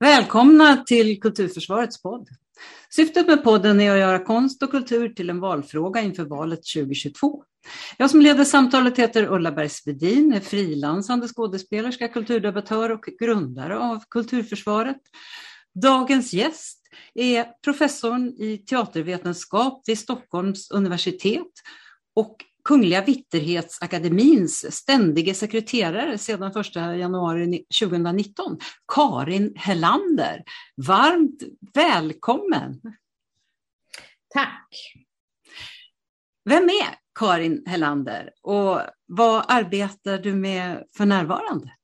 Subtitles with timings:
[0.00, 2.28] Välkomna till Kulturförsvarets podd.
[2.90, 7.44] Syftet med podden är att göra konst och kultur till en valfråga inför valet 2022.
[7.96, 15.00] Jag som leder samtalet heter Ulla Bergsvedin, är frilansande skådespelerska, kulturdebattör och grundare av Kulturförsvaret.
[15.82, 16.80] Dagens gäst
[17.14, 21.52] är professorn i teatervetenskap vid Stockholms universitet
[22.14, 22.36] och
[22.68, 28.58] Kungliga Vitterhetsakademins ständige sekreterare sedan 1 januari 2019,
[28.94, 30.44] Karin Hellander.
[30.76, 31.42] Varmt
[31.74, 32.80] välkommen!
[34.34, 34.68] Tack!
[36.44, 41.74] Vem är Karin Hellander och vad arbetar du med för närvarande?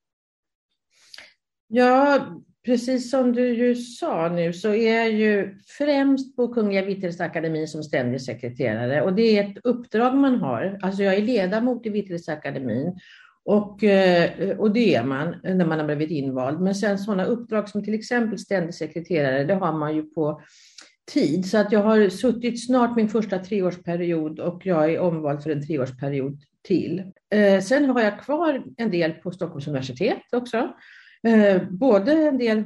[1.66, 2.26] Ja,
[2.64, 7.82] precis som du ju sa nu så är jag ju främst på Kungliga Vitterhetsakademin som
[7.82, 10.78] ständig sekreterare och det är ett uppdrag man har.
[10.82, 12.98] Alltså jag är ledamot i Vitterhetsakademin
[13.44, 16.60] och, eh, och det är man när man har blivit invald.
[16.60, 20.40] Men sen sådana uppdrag som till exempel ständig sekreterare, det har man ju på
[21.12, 21.46] tid.
[21.46, 25.66] Så att jag har suttit snart min första treårsperiod och jag är omvald för en
[25.66, 27.02] treårsperiod till.
[27.30, 30.72] Eh, sen har jag kvar en del på Stockholms universitet också.
[31.26, 32.58] Eh, både en del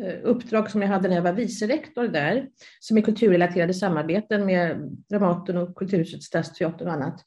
[0.00, 2.48] eh, uppdrag som jag hade när jag var vice rektor där,
[2.80, 4.76] som är kulturrelaterade samarbeten med
[5.08, 7.24] Dramaten och Kulturhuset, Stadsteatern och annat.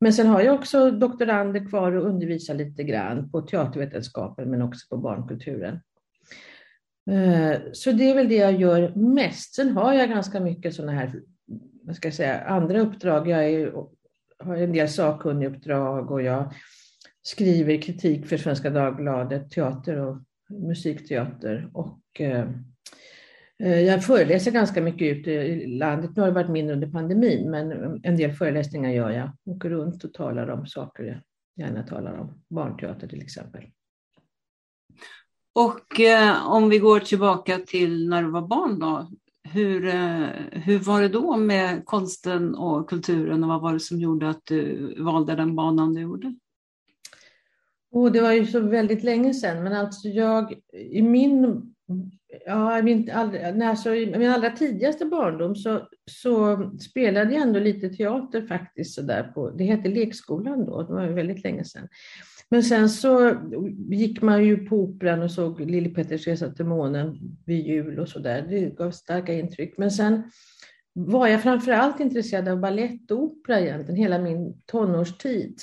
[0.00, 4.86] Men sen har jag också doktorander kvar och undervisar lite grann på teatervetenskapen men också
[4.88, 5.80] på barnkulturen.
[7.10, 9.54] Eh, så det är väl det jag gör mest.
[9.54, 11.22] Sen har jag ganska mycket sådana här,
[11.82, 13.28] vad ska jag säga, andra uppdrag.
[13.28, 13.72] Jag är,
[14.38, 16.54] har en del sakkunniguppdrag och jag
[17.26, 21.70] skriver kritik för Svenska Dagbladet, teater och musikteater.
[21.72, 22.48] Och, eh,
[23.62, 26.10] eh, jag föreläser ganska mycket ute i landet.
[26.16, 29.30] Nu har det varit mindre under pandemin, men en del föreläsningar gör jag.
[29.44, 31.16] Åker runt och talar om saker jag
[31.66, 32.42] gärna talar om.
[32.48, 33.64] Barnteater till exempel.
[35.54, 39.10] Och eh, om vi går tillbaka till när du var barn då.
[39.48, 44.00] Hur, eh, hur var det då med konsten och kulturen och vad var det som
[44.00, 46.34] gjorde att du valde den banan du gjorde?
[47.90, 51.62] Oh, det var ju så väldigt länge sedan, men alltså jag i min,
[52.46, 56.56] ja, min, allra, alltså, i min allra tidigaste barndom så, så
[56.90, 58.94] spelade jag ändå lite teater faktiskt.
[58.94, 61.88] Så där på, det hette lekskolan då, det var ju väldigt länge sedan.
[62.48, 63.36] Men sen så
[63.90, 68.08] gick man ju på operan och såg Lille Petters resa till månen vid jul och
[68.08, 68.42] så där.
[68.42, 69.78] Det gav starka intryck.
[69.78, 70.30] Men sen
[70.92, 75.60] var jag framför allt intresserad av balettopera egentligen hela min tonårstid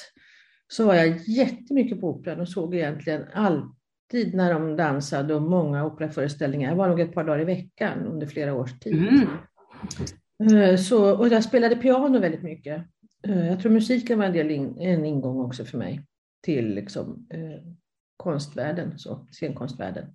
[0.73, 5.85] så var jag jättemycket på Operan och såg egentligen alltid när de dansade och många
[5.85, 6.69] operaföreställningar.
[6.69, 8.94] Jag var nog ett par dagar i veckan under flera års tid.
[8.94, 10.62] Mm.
[10.62, 12.83] Eh, så, och jag spelade piano väldigt mycket.
[13.28, 16.06] Eh, jag tror musiken var en, del in, en ingång också för mig
[16.41, 17.73] till liksom, eh,
[18.17, 20.06] konstvärlden, så, scenkonstvärlden.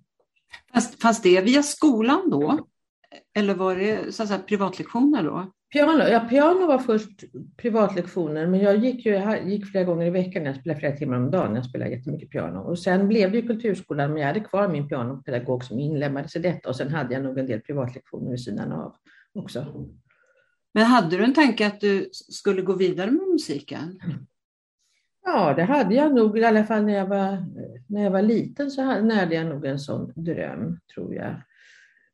[0.73, 2.67] Fast, fast det via skolan då?
[3.33, 5.51] Eller var det så att säga, privatlektioner då?
[5.71, 7.23] Piano, ja, piano var först
[7.57, 10.45] privatlektioner, men jag gick, ju, jag gick flera gånger i veckan.
[10.45, 11.55] Jag spelade flera timmar om dagen.
[11.55, 12.59] Jag spelade jättemycket piano.
[12.59, 16.39] Och sen blev det ju kulturskolan, men jag hade kvar min pianopedagog som inlemmades i
[16.39, 16.69] detta.
[16.69, 18.95] Och sen hade jag nog en del privatlektioner vid sidan av
[19.33, 19.87] också.
[20.73, 23.99] Men hade du en tanke att du skulle gå vidare med musiken?
[25.25, 26.39] Ja, det hade jag nog.
[26.39, 27.45] I alla fall när jag var,
[27.87, 31.31] när jag var liten så hade jag nog en sån dröm, tror jag.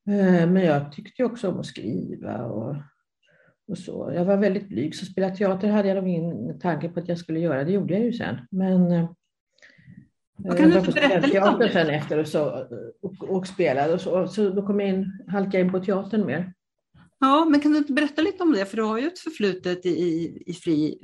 [0.10, 2.76] Eh, men jag tyckte också om att skriva och
[3.68, 4.12] och så.
[4.16, 7.18] Jag var väldigt blyg, så spela teater hade jag nog ingen tanke på att jag
[7.18, 7.64] skulle göra.
[7.64, 8.36] Det gjorde jag ju sen.
[8.52, 9.10] Men eh,
[10.38, 11.70] jag kan du inte berätta lite om det?
[11.70, 12.68] sen efter och, så,
[13.02, 16.54] och, och spelade och så, så då kom jag in, halkade in på teatern mer.
[17.20, 18.66] Ja, men kan du inte berätta lite om det?
[18.66, 20.98] För du har ju ett förflutet i, i fri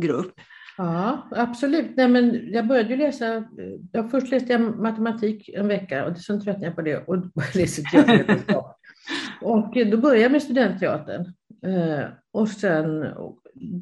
[0.00, 0.40] grupp.
[0.76, 1.96] Ja, absolut.
[1.96, 3.44] Nej, men jag började ju läsa,
[3.92, 7.16] jag först läste jag matematik en vecka och sen tröttnade jag på det och
[7.54, 8.76] läste teatervetenskap.
[9.42, 11.32] och då började jag med studentteatern.
[11.62, 13.14] Eh, och sen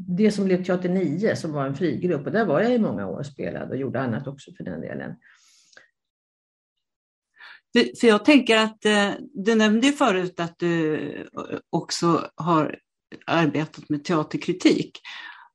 [0.09, 3.07] det som blev Teater 9 som var en frigrupp och där var jag i många
[3.07, 5.15] år och spelade och gjorde annat också för den delen.
[8.01, 12.79] För jag tänker att eh, du nämnde ju förut att du eh, också har
[13.27, 15.01] arbetat med teaterkritik.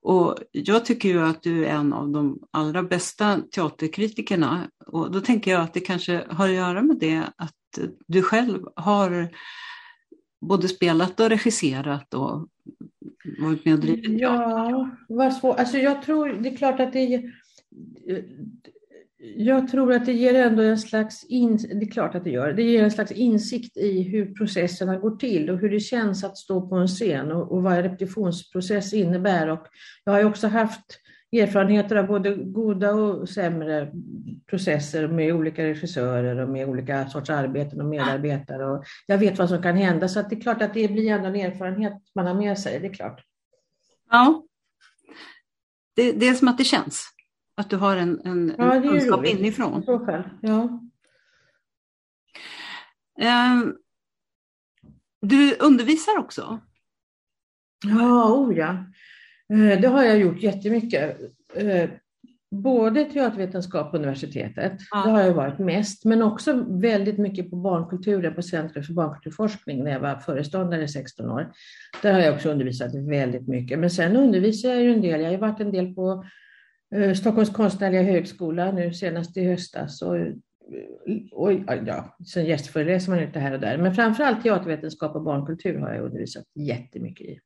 [0.01, 4.67] Och jag tycker ju att du är en av de allra bästa teaterkritikerna.
[4.85, 8.63] Och då tänker jag att det kanske har att göra med det att du själv
[8.75, 9.29] har
[10.47, 12.47] både spelat och regisserat och
[13.39, 15.59] varit med och drivit Ja, vad svårt.
[15.59, 17.23] Alltså jag tror, det är klart att det
[19.35, 22.53] jag tror att det ger ändå en slags, in, det är klart att det gör,
[22.53, 26.37] det ger en slags insikt i hur processerna går till och hur det känns att
[26.37, 29.47] stå på en scen och, och vad en repetitionsprocess innebär.
[29.47, 29.67] Och
[30.03, 30.99] jag har också haft
[31.33, 33.91] erfarenheter av både goda och sämre
[34.45, 38.65] processer med olika regissörer och med olika sorts arbeten och medarbetare.
[38.65, 41.27] Och jag vet vad som kan hända, så det är klart att det blir ändå
[41.27, 43.23] en erfarenhet man har med sig, det är klart.
[44.09, 44.43] Ja,
[45.95, 47.09] det, det är som att det känns.
[47.55, 49.39] Att du har en, en, ja, en kunskap roligt.
[49.39, 49.83] inifrån.
[50.41, 50.79] Ja.
[53.21, 53.77] Um,
[55.21, 56.59] du undervisar också?
[57.85, 58.85] Ja, oh ja.
[59.53, 61.17] Eh, det har jag gjort jättemycket.
[61.55, 61.89] Eh,
[62.53, 65.03] både teatervetenskap på universitetet, ja.
[65.05, 69.83] det har jag varit mest, men också väldigt mycket på barnkulturen på Centrum för barnkulturforskning
[69.83, 71.51] när jag var föreståndare i 16 år.
[72.01, 73.79] Där har jag också undervisat väldigt mycket.
[73.79, 75.21] Men sen undervisar jag ju en del.
[75.21, 76.25] Jag har varit en del på
[76.95, 80.01] eh, Stockholms konstnärliga högskola nu senast i höstas.
[80.01, 80.15] Och,
[81.31, 81.53] och,
[81.85, 83.77] ja, sen gästföreläser man lite här och där.
[83.77, 87.39] Men framförallt teatervetenskap och barnkultur har jag undervisat jättemycket i.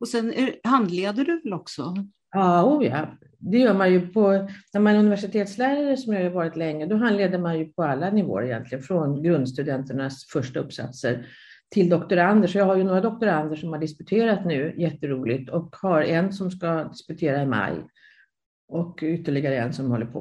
[0.00, 0.34] Och sen
[0.64, 1.94] handleder du väl också?
[2.30, 3.08] Ja, oh ja,
[3.38, 6.96] det gör man ju på, när man är universitetslärare som jag har varit länge, då
[6.96, 11.26] handleder man ju på alla nivåer egentligen, från grundstudenternas första uppsatser
[11.70, 12.48] till doktorander.
[12.48, 16.50] Så jag har ju några doktorander som har disputerat nu, jätteroligt, och har en som
[16.50, 17.74] ska disputera i maj
[18.68, 20.20] och ytterligare en som håller på.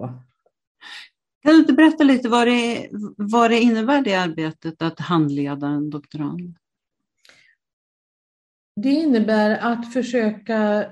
[1.43, 5.89] Kan du inte berätta lite vad det, vad det innebär det arbetet att handleda en
[5.89, 6.55] doktorand?
[8.75, 10.91] Det innebär att försöka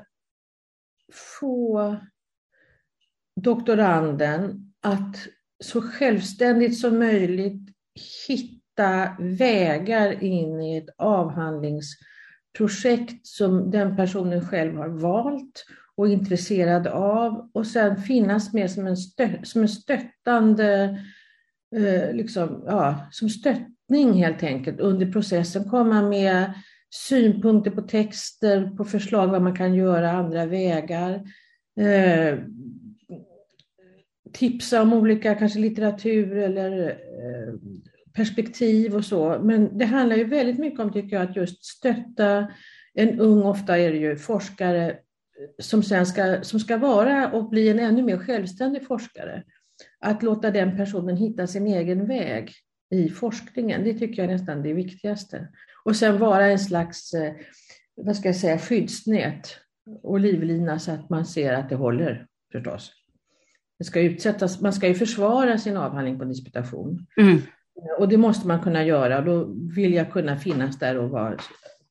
[1.40, 1.96] få
[3.42, 5.28] doktoranden att
[5.64, 7.70] så självständigt som möjligt
[8.28, 15.66] hitta vägar in i ett avhandlingsprojekt som den personen själv har valt
[15.96, 21.00] och är intresserad av och sen finnas med som en, stö som en stöttande,
[21.76, 24.80] eh, liksom, ja, som stöttning helt enkelt.
[24.80, 26.54] Under processen, komma med
[26.94, 31.24] synpunkter på texter, på förslag vad man kan göra, andra vägar.
[31.80, 32.40] Eh,
[34.34, 37.54] tipsa om olika kanske litteratur eller eh,
[38.14, 39.40] perspektiv och så.
[39.44, 42.48] Men det handlar ju väldigt mycket om, tycker jag, att just stötta
[42.94, 44.96] en ung, ofta är det ju forskare, eh,
[45.60, 49.44] som sen ska, som ska vara och bli en ännu mer självständig forskare.
[50.00, 52.52] Att låta den personen hitta sin egen väg
[52.90, 55.48] i forskningen, det tycker jag är nästan det viktigaste.
[55.86, 57.34] Och sen vara en slags, eh,
[57.96, 59.58] vad ska jag säga, skyddsnät
[60.04, 62.92] och livlina så att man ser att det håller förstås.
[63.80, 67.06] Det ska utsättas, man ska ju försvara sin avhandling på disputation.
[67.18, 67.42] Mm.
[68.00, 69.22] Och det måste man kunna göra.
[69.22, 69.46] Då
[69.76, 71.38] vill jag kunna finnas där och vara,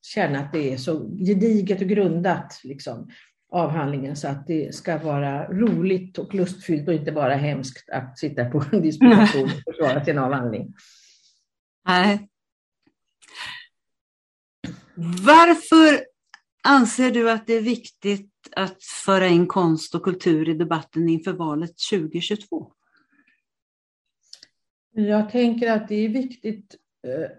[0.03, 3.11] känna att det är så gediget och grundat, liksom,
[3.53, 8.45] avhandlingen, så att det ska vara roligt och lustfyllt och inte bara hemskt att sitta
[8.45, 10.75] på en disputation och försvara sin avhandling.
[11.89, 12.29] Nej,
[15.25, 16.05] varför
[16.63, 21.33] anser du att det är viktigt att föra in konst och kultur i debatten inför
[21.33, 22.73] valet 2022?
[24.95, 27.31] Jag tänker att det är viktigt, eh,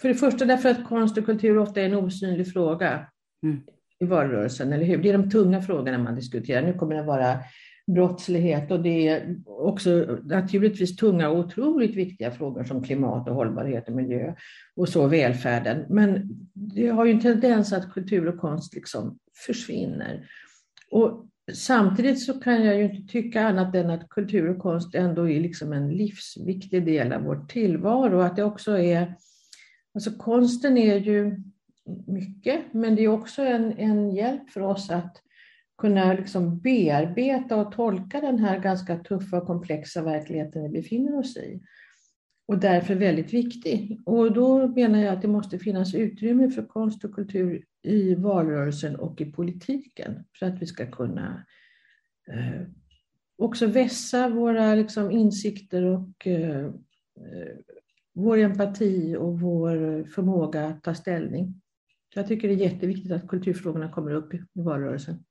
[0.00, 3.06] för det första därför att konst och kultur ofta är en osynlig fråga
[3.42, 3.62] mm.
[3.98, 4.98] i valrörelsen, eller hur?
[4.98, 6.66] Det är de tunga frågorna man diskuterar.
[6.66, 7.38] Nu kommer det vara
[7.86, 13.88] brottslighet och det är också naturligtvis tunga och otroligt viktiga frågor som klimat och hållbarhet
[13.88, 14.34] och miljö
[14.76, 15.84] och så välfärden.
[15.88, 20.28] Men det har ju en tendens att kultur och konst liksom försvinner.
[20.90, 25.28] Och samtidigt så kan jag ju inte tycka annat än att kultur och konst ändå
[25.28, 28.20] är liksom en livsviktig del av vår tillvaro.
[28.20, 29.14] Att det också är,
[29.94, 31.42] alltså konsten är ju
[32.06, 35.22] mycket, men det är också en, en hjälp för oss att
[35.78, 41.36] kunna liksom bearbeta och tolka den här ganska tuffa och komplexa verkligheten vi befinner oss
[41.36, 41.60] i.
[42.48, 44.00] Och därför väldigt viktig.
[44.06, 48.96] Och då menar jag att det måste finnas utrymme för konst och kultur i valrörelsen
[48.96, 51.46] och i politiken för att vi ska kunna
[52.28, 52.62] eh,
[53.38, 57.56] också vässa våra liksom, insikter och eh, eh
[58.18, 61.62] vår empati och vår förmåga att ta ställning.
[62.14, 65.24] Jag tycker det är jätteviktigt att kulturfrågorna kommer upp i valrörelsen.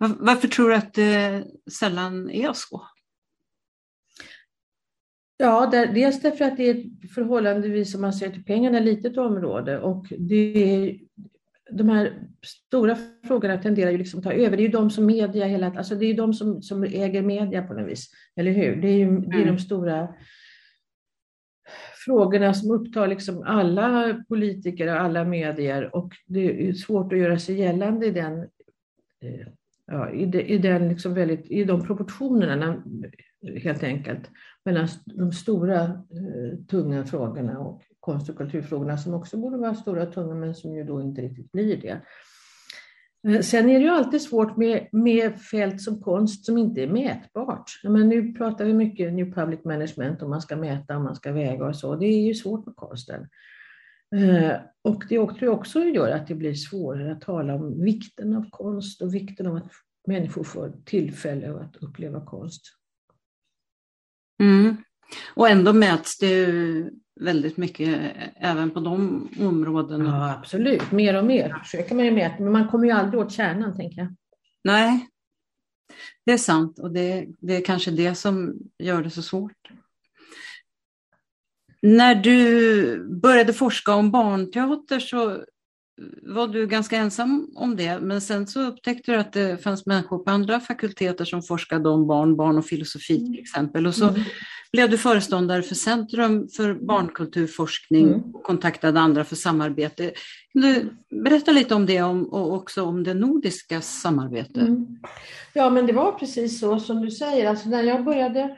[0.00, 1.44] Varför tror du att det
[1.80, 2.82] sällan är så?
[5.36, 9.78] Ja, dels därför att det är ett förhållandevis, om man ser till pengarna, litet område
[9.78, 10.98] och det är,
[11.70, 14.56] de här stora frågorna tenderar ju liksom att ta över.
[14.56, 17.62] Det är ju de som media hela alltså det är de som, som äger media
[17.62, 18.76] på något vis, eller hur?
[18.76, 19.58] Det är ju det är de mm.
[19.58, 20.08] stora
[22.04, 27.38] frågorna som upptar liksom alla politiker och alla medier och det är svårt att göra
[27.38, 28.38] sig gällande i den
[29.22, 29.46] eh,
[29.90, 32.82] ja, i, de, i, den liksom väldigt, i de proportionerna
[33.62, 34.30] helt enkelt
[34.64, 40.02] mellan de stora eh, tunga frågorna och konst och kulturfrågorna som också borde vara stora
[40.02, 42.00] och tunga men som ju då inte riktigt blir det.
[43.28, 46.88] Eh, sen är det ju alltid svårt med, med fält som konst som inte är
[46.88, 47.64] mätbart.
[47.84, 51.32] Men nu pratar vi mycket New Public Management och man ska mäta och man ska
[51.32, 51.96] väga och så.
[51.96, 53.26] Det är ju svårt med konsten.
[54.16, 58.36] Eh, och det tror jag också gör att det blir svårare att tala om vikten
[58.36, 59.72] av konst och vikten av att
[60.06, 62.62] människor får tillfälle att uppleva konst.
[64.42, 64.76] Mm.
[65.34, 66.46] Och ändå mäts det
[67.20, 70.04] väldigt mycket även på de områdena.
[70.04, 73.32] Ja, absolut, mer och mer försöker man ju mäta, men man kommer ju aldrig åt
[73.32, 74.14] kärnan, tänker jag.
[74.64, 75.08] Nej,
[76.26, 79.70] det är sant och det, det är kanske det som gör det så svårt.
[81.82, 85.44] När du började forska om barnteater så
[86.22, 90.18] var du ganska ensam om det, men sen så upptäckte du att det fanns människor
[90.18, 93.40] på andra fakulteter som forskade om barn, barn och filosofi till mm.
[93.40, 93.86] exempel.
[93.86, 94.20] Och så mm.
[94.72, 98.20] blev du föreståndare för Centrum för barnkulturforskning mm.
[98.34, 100.12] och kontaktade andra för samarbete.
[100.52, 104.56] Kan du berätta lite om det och också om det nordiska samarbetet?
[104.56, 104.86] Mm.
[105.52, 107.48] Ja, men det var precis så som du säger.
[107.48, 108.56] Alltså när jag började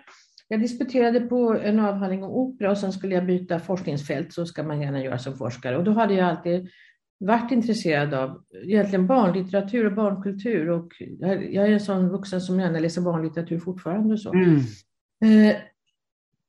[0.53, 4.63] jag disputerade på en avhandling om opera och sen skulle jag byta forskningsfält, så ska
[4.63, 5.77] man gärna göra som forskare.
[5.77, 6.69] Och då hade jag alltid
[7.19, 10.71] varit intresserad av egentligen barnlitteratur och barnkultur.
[10.71, 10.93] Och
[11.51, 14.15] jag är en sån vuxen som gärna läser barnlitteratur fortfarande.
[14.15, 14.33] Och så.
[14.33, 14.57] Mm.
[15.25, 15.57] Eh,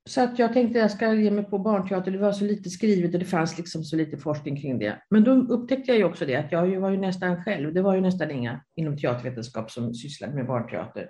[0.10, 2.12] så att jag tänkte att jag ska ge mig på barnteater.
[2.12, 5.01] Det var så lite skrivet och det fanns liksom så lite forskning kring det.
[5.10, 7.95] Men då upptäckte jag ju också det att jag var ju nästan själv, det var
[7.95, 11.10] ju nästan inga inom teatervetenskap som sysslade med barnteater.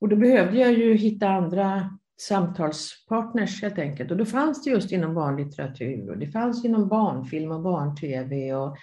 [0.00, 1.98] Och då behövde jag ju hitta andra
[2.28, 4.10] samtalspartners helt enkelt.
[4.10, 8.76] Och då fanns det just inom barnlitteratur och det fanns inom barnfilm och barn-tv och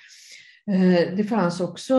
[0.73, 1.95] eh, det fanns också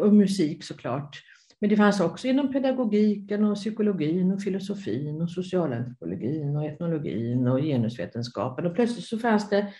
[0.00, 1.22] och musik såklart.
[1.60, 7.60] Men det fanns också inom pedagogiken och psykologin och filosofin och socialantropologin och etnologin och
[7.60, 8.66] genusvetenskapen.
[8.66, 9.72] Och plötsligt så fanns det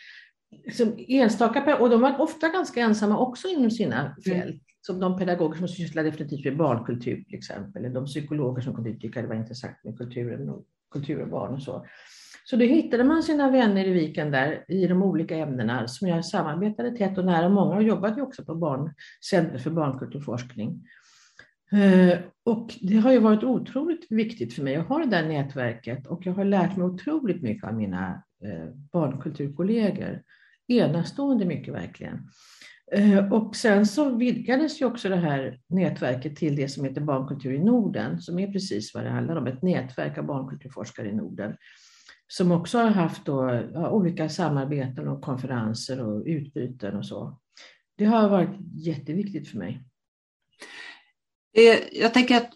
[0.64, 4.14] liksom enstaka, och de var ofta ganska ensamma också inom sina mm.
[4.24, 4.50] fält.
[4.50, 4.60] Mm.
[4.80, 8.94] Som de pedagoger som sysslar definitivt med barnkultur till exempel, eller de psykologer som kunde
[8.94, 11.86] tycka det var intressant med kulturen och kultur och barn och så.
[12.44, 16.24] Så då hittade man sina vänner i viken där i de olika ämnena som jag
[16.24, 17.48] samarbetade tätt och nära.
[17.48, 20.82] Många har jobbat ju också på Barncenter för barnkulturforskning.
[21.72, 26.06] Eh, och det har ju varit otroligt viktigt för mig att ha det där nätverket
[26.06, 30.22] och jag har lärt mig otroligt mycket av mina eh, barnkulturkollegor.
[30.68, 32.28] Enastående mycket verkligen.
[32.92, 37.52] Eh, och sen så vidgades ju också det här nätverket till det som heter Barnkultur
[37.52, 41.56] i Norden, som är precis vad det handlar om, ett nätverk av barnkulturforskare i Norden,
[42.26, 47.38] som också har haft då, ja, olika samarbeten och konferenser och utbyten och så.
[47.96, 49.84] Det har varit jätteviktigt för mig.
[51.56, 52.50] Eh, jag tänker att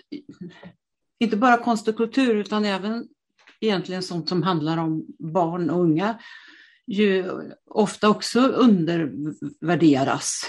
[1.19, 3.09] inte bara konst och kultur utan även
[3.61, 6.19] egentligen sånt som handlar om barn och unga
[6.93, 7.31] ju
[7.67, 10.43] ofta också undervärderas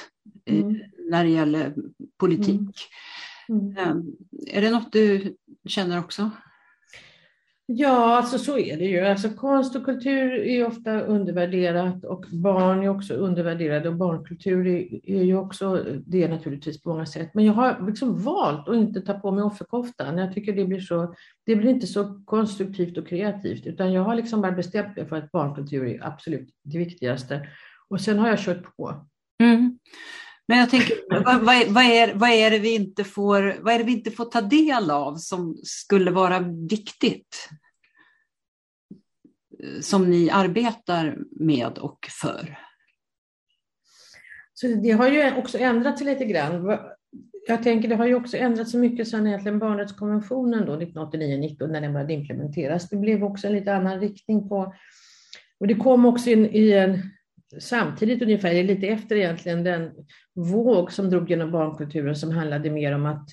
[0.46, 0.80] eh, mm.
[1.10, 1.76] när det gäller
[2.18, 2.90] politik.
[3.50, 3.78] Mm.
[3.78, 4.16] Mm.
[4.48, 5.36] Är det något du
[5.68, 6.32] känner också?
[7.76, 9.00] Ja, alltså så är det ju.
[9.00, 15.10] Alltså konst och kultur är ofta undervärderat och barn är också undervärderade och barnkultur är,
[15.10, 17.30] är ju också det naturligtvis på många sätt.
[17.34, 20.18] Men jag har liksom valt att inte ta på mig offerkoftan.
[20.18, 21.16] Jag tycker det blir, så,
[21.46, 25.16] det blir inte så konstruktivt och kreativt utan jag har liksom bara bestämt mig för
[25.16, 27.48] att barnkultur är absolut det viktigaste.
[27.90, 29.08] Och sen har jag kört på.
[29.44, 29.80] Mm.
[30.48, 31.42] Men jag tänker, vad,
[31.74, 34.42] vad, är, vad, är det vi inte får, vad är det vi inte får ta
[34.42, 36.40] del av som skulle vara
[36.70, 37.50] viktigt?
[39.82, 42.58] Som ni arbetar med och för?
[44.54, 46.78] Så det har ju också ändrats lite grann.
[47.48, 51.94] Jag tänker det har ju också ändrats så mycket sedan egentligen barnrättskonventionen 1989-19 när den
[51.94, 52.90] började implementeras.
[52.90, 54.74] Det blev också en lite annan riktning på
[55.60, 57.00] och det kom också in i en
[57.60, 59.92] samtidigt ungefär, lite efter egentligen, den
[60.36, 63.30] våg som drog genom barnkulturen som handlade mer om att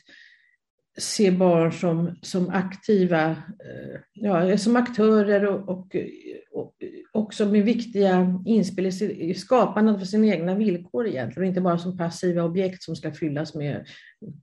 [1.01, 5.97] se barn som, som aktiva, eh, ja, som aktörer och, och,
[6.53, 6.75] och
[7.13, 11.99] också med viktiga inspel i skapandet för sina egna villkor egentligen, och inte bara som
[11.99, 13.87] passiva objekt som ska fyllas med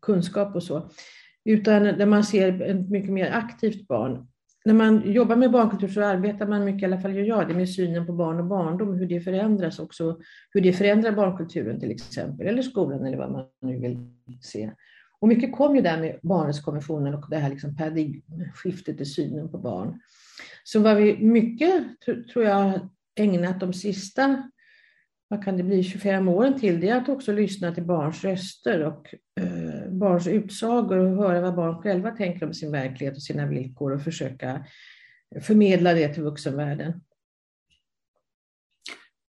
[0.01, 0.89] kunskap och så,
[1.45, 4.27] utan där man ser ett mycket mer aktivt barn
[4.67, 7.53] när man jobbar med barnkultur så arbetar man mycket, i alla fall gör jag det,
[7.53, 10.19] med synen på barn och barndom, hur det förändras också,
[10.51, 13.97] hur det förändrar barnkulturen till exempel, eller skolan eller vad man nu vill
[14.41, 14.71] se.
[15.19, 19.57] Och mycket kom ju där med barnrättskonventionen och det här liksom paradigmskiftet i synen på
[19.57, 19.99] barn.
[20.63, 21.83] Så var vi mycket,
[22.33, 24.43] tror jag, ägnat de sista
[25.27, 28.83] vad kan det bli, 25 åren till, det är att också lyssna till barns röster
[28.83, 33.45] och eh, barns utsagor och höra vad barn själva tänker om sin verklighet och sina
[33.45, 34.65] villkor och försöka
[35.41, 37.01] förmedla det till vuxenvärlden.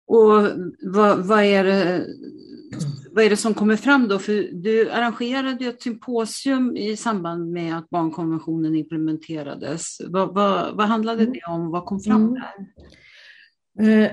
[0.06, 0.48] Och
[0.82, 2.06] vad, vad är det
[3.18, 4.18] vad är det som kommer fram då?
[4.18, 10.00] För du arrangerade ett symposium i samband med att barnkonventionen implementerades.
[10.08, 11.32] Vad, vad, vad handlade mm.
[11.32, 11.70] det om?
[11.70, 12.34] Vad kom fram mm.
[13.78, 14.04] där?
[14.04, 14.10] Eh,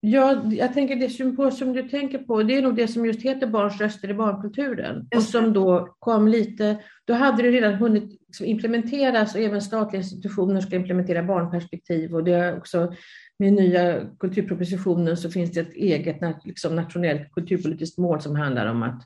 [0.00, 3.46] ja, jag tänker det symposium du tänker på, det är nog det som just heter
[3.46, 5.08] Barns röster i barnkulturen.
[5.16, 10.60] Och som då kom lite, då hade det redan hunnit implementeras och även statliga institutioner
[10.60, 12.92] ska implementera barnperspektiv och det är också
[13.38, 18.82] med nya kulturpropositionen så finns det ett eget liksom, nationellt kulturpolitiskt mål som handlar om
[18.82, 19.02] att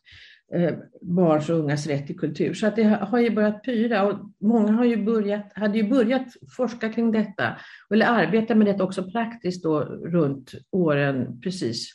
[0.55, 2.55] eh, barns och ungas rätt till kultur.
[2.55, 6.27] Så att det har ju börjat pyra och många har ju börjat, hade ju börjat
[6.57, 7.57] forska kring detta
[7.95, 11.95] eller arbeta med det också praktiskt då runt åren precis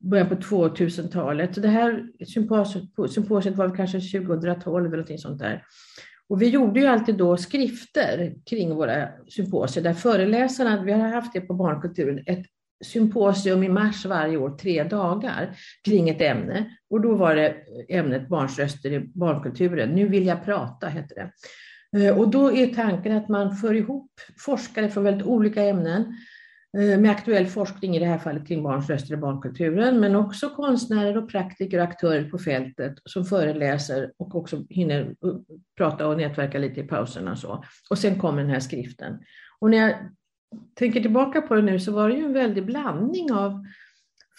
[0.00, 1.62] början på 2000-talet.
[1.62, 5.64] Det här symposiet, symposiet var kanske 2012 eller någonting sånt där.
[6.30, 11.32] Och vi gjorde ju alltid då skrifter kring våra symposier där föreläsarna, vi har haft
[11.32, 12.46] det på barnkulturen, ett
[12.84, 16.76] symposium i mars varje år, tre dagar, kring ett ämne.
[16.90, 17.56] Och då var det
[17.88, 19.90] ämnet Barns röster i barnkulturen.
[19.90, 21.30] Nu vill jag prata, hette det.
[21.98, 24.10] Eh, och då är tanken att man för ihop
[24.44, 26.16] forskare från väldigt olika ämnen
[26.78, 30.50] Eh, med aktuell forskning, i det här fallet kring barns röster i barnkulturen, men också
[30.50, 35.14] konstnärer och praktiker och aktörer på fältet som föreläser och också hinner
[35.76, 37.32] prata och nätverka lite i pauserna.
[37.32, 37.64] Och, så.
[37.90, 39.18] och sen kommer den här skriften.
[39.58, 39.94] Och när jag
[40.74, 43.64] tänker tillbaka på det nu så var det ju en väldig blandning av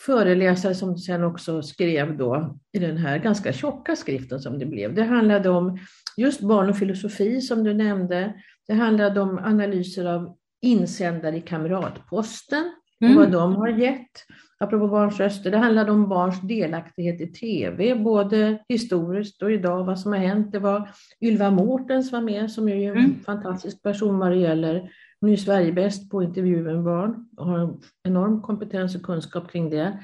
[0.05, 4.95] föreläsare som sen också skrev då i den här ganska tjocka skriften som det blev.
[4.95, 5.79] Det handlade om
[6.17, 8.33] just barn och filosofi som du nämnde.
[8.67, 13.17] Det handlade om analyser av insändare i Kamratposten mm.
[13.17, 14.25] och vad de har gett.
[14.59, 19.99] Apropå barns röster, det handlade om barns delaktighet i tv, både historiskt och idag, vad
[19.99, 20.51] som har hänt.
[20.51, 20.89] Det var
[21.21, 23.23] Ylva Mårtens var med, som är en mm.
[23.25, 24.91] fantastisk person vad det gäller.
[25.21, 29.69] Hon är Sverigebäst på intervju med barn och har en enorm kompetens och kunskap kring
[29.69, 29.99] det.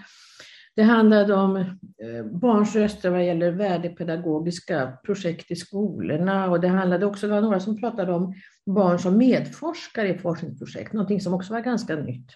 [0.77, 7.05] Det handlade om eh, barns röster vad gäller värdepedagogiska projekt i skolorna och det handlade
[7.05, 8.33] också, det var några som pratade om
[8.65, 12.31] barn som medforskare i forskningsprojekt, någonting som också var ganska nytt.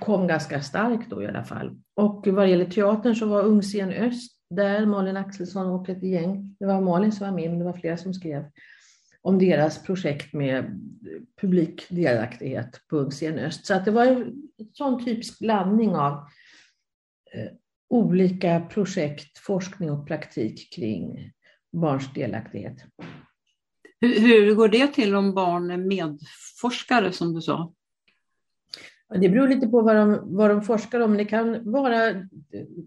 [0.00, 1.76] Kom ganska starkt då i alla fall.
[1.94, 6.56] Och vad gäller teatern så var Ungscen Öst där, Malin Axelsson och ett gäng.
[6.60, 8.44] Det var Malin som var med, men det var flera som skrev
[9.22, 10.80] om deras projekt med
[11.40, 13.66] publik delaktighet på Ungscen Öst.
[13.66, 14.32] Så att det var en
[14.72, 16.24] sån typisk blandning av
[17.88, 21.32] olika projekt, forskning och praktik kring
[21.72, 22.84] barns delaktighet.
[24.00, 27.72] Hur, hur går det till om barn är medforskare som du sa?
[29.14, 31.16] Det beror lite på vad de, vad de forskar om.
[31.16, 32.12] Det kan vara,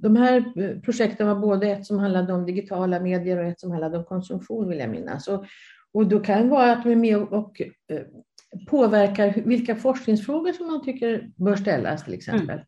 [0.02, 3.98] de här projekten var både ett som handlade om digitala medier och ett som handlade
[3.98, 5.28] om konsumtion vill jag minnas.
[5.28, 5.46] Och,
[5.94, 8.02] och då kan det vara att de är med och, och eh,
[8.68, 12.50] påverkar vilka forskningsfrågor som man tycker bör ställas till exempel.
[12.50, 12.66] Mm.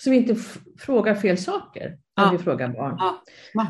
[0.00, 0.34] Så vi inte
[0.78, 2.30] frågar fel saker när ja.
[2.32, 2.96] vi frågar barn.
[2.98, 3.22] Ja.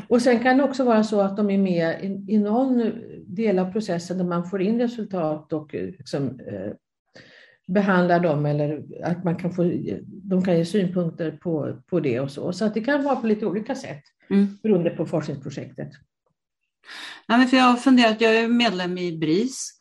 [0.07, 2.91] Och sen kan det också vara så att de är med i, i någon
[3.27, 6.73] del av processen där man får in resultat och liksom, eh,
[7.67, 9.63] behandlar dem eller att man kan få,
[10.03, 12.53] de kan ge synpunkter på, på det och så.
[12.53, 14.57] Så att det kan vara på lite olika sätt mm.
[14.63, 15.89] beroende på forskningsprojektet.
[17.27, 19.79] Men för jag har funderat, jag är medlem i BRIS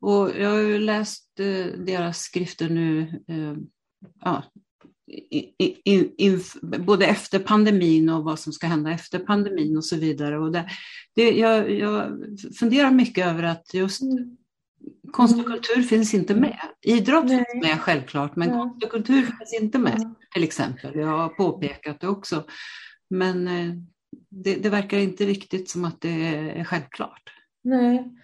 [0.00, 3.54] och jag har läst eh, deras skrifter nu eh,
[4.20, 4.42] ja,
[5.84, 6.40] in, in,
[6.78, 10.38] både efter pandemin och vad som ska hända efter pandemin och så vidare.
[10.38, 10.68] Och det,
[11.14, 12.18] det, jag, jag
[12.58, 14.36] funderar mycket över att just mm.
[15.12, 16.58] konst och kultur finns inte med.
[16.82, 17.36] Idrott Nej.
[17.36, 18.54] finns med självklart, men ja.
[18.54, 20.14] konst och kultur finns inte med ja.
[20.34, 20.98] till exempel.
[20.98, 22.44] Jag har påpekat det också.
[23.10, 23.74] Men eh,
[24.30, 26.24] det, det verkar inte riktigt som att det
[26.58, 27.30] är självklart.
[27.64, 28.14] Nej,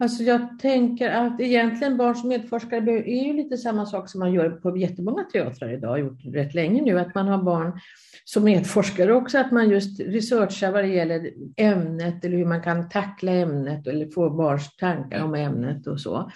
[0.00, 4.32] Alltså jag tänker att egentligen barn som medforskare är ju lite samma sak som man
[4.32, 7.80] gör på jättemånga teatrar idag, gjort rätt länge nu, att man har barn
[8.24, 12.88] som medforskare också, att man just researchar vad det gäller ämnet eller hur man kan
[12.88, 16.30] tackla ämnet eller få barns tankar om ämnet och så.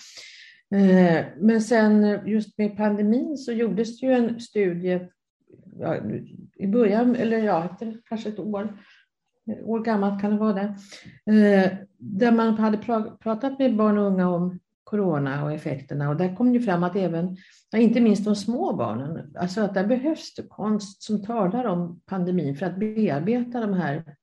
[0.75, 5.01] Eh, men sen just med pandemin så gjordes det ju en studie
[5.79, 5.96] ja,
[6.55, 8.79] i början, eller ja, efter kanske ett år,
[9.65, 10.75] år gammalt kan det vara det,
[11.33, 12.79] eh, där man hade
[13.21, 16.97] pratat med barn och unga om corona och effekterna och där kom det fram att
[16.97, 17.37] även,
[17.77, 22.57] inte minst de små barnen, alltså att där behövs det konst som talar om pandemin
[22.57, 24.17] för att bearbeta de här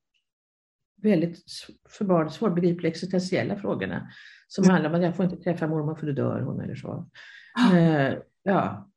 [1.01, 1.43] väldigt
[1.89, 4.09] för barn svårbegripliga existentiella frågorna
[4.47, 4.73] som mm.
[4.73, 7.09] handlar om att jag får inte träffa mormor för då dör hon eller så.
[7.53, 7.77] Ah.
[7.77, 8.89] Eh, ja,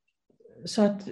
[0.64, 1.08] så att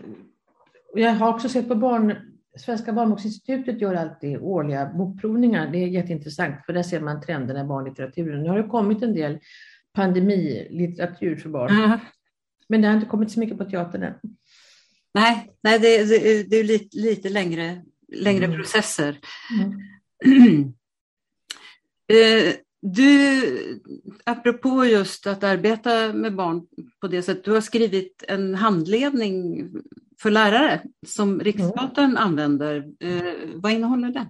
[0.95, 5.71] jag har också sett på barn Svenska barnboksinstitutet gör alltid årliga bokprovningar.
[5.73, 8.43] Det är jätteintressant för där ser man trenderna i barnlitteraturen.
[8.43, 9.39] Nu har det kommit en del
[9.93, 11.71] pandemilitteratur för barn.
[11.71, 11.99] Mm.
[12.69, 14.15] Men det har inte kommit så mycket på teatern än.
[15.15, 17.83] Nej, nej det, det, det är lite, lite längre
[18.13, 18.57] längre mm.
[18.57, 19.19] processer.
[20.25, 20.73] Mm.
[22.13, 23.83] eh, du,
[24.25, 26.67] apropå just att arbeta med barn
[27.01, 29.69] på det sättet, du har skrivit en handledning
[30.23, 32.17] för lärare som Riksteatern mm.
[32.17, 32.77] använder.
[33.01, 34.27] Eh, vad innehåller den?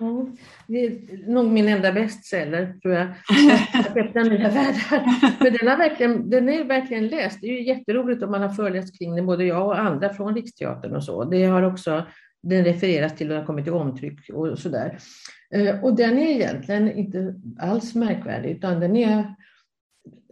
[0.00, 0.36] Mm.
[0.66, 3.08] Det är nog min enda bestseller, tror jag.
[3.74, 5.04] Att öppna nya världar.
[5.40, 7.40] Men den, har verkligen, den är verkligen läst.
[7.40, 10.34] Det är ju jätteroligt om man har föreläst kring den, både jag och andra från
[10.34, 11.24] Riksteatern och så.
[11.24, 12.06] Det har också
[12.42, 14.98] den refereras till och har kommit till omtryck och sådär.
[15.54, 19.34] Eh, och den är egentligen inte alls märkvärdig, utan den är...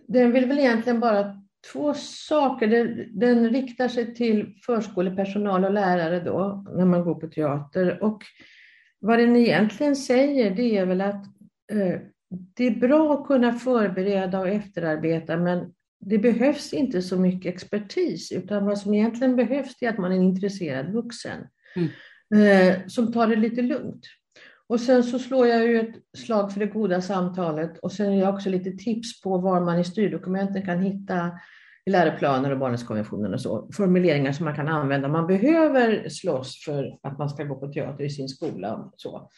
[0.09, 1.40] Den vill väl egentligen bara
[1.73, 2.69] två saker.
[3.13, 8.03] Den, riktar sig till förskolepersonal och lärare då, när man går på teater.
[8.03, 8.23] Och
[8.99, 11.25] vad den egentligen säger det är väl att
[11.73, 12.01] eh,
[12.57, 18.33] det är bra att kunna förbereda och efterarbeta men det behövs inte så mycket expertis
[18.33, 21.47] utan vad som egentligen behövs är att man är en intresserad vuxen
[21.77, 22.71] mm.
[22.71, 24.07] eh, som tar det lite lugnt.
[24.71, 28.21] Och sen så slår jag ju ett slag för det goda samtalet och sen ger
[28.21, 31.31] jag också lite tips på var man i styrdokumenten kan hitta
[31.87, 35.09] i läroplaner och barnrättskonventionen och så, formuleringar som man kan använda.
[35.09, 38.75] Man behöver slåss för att man ska gå på teater i sin skola.
[38.75, 39.31] Och så.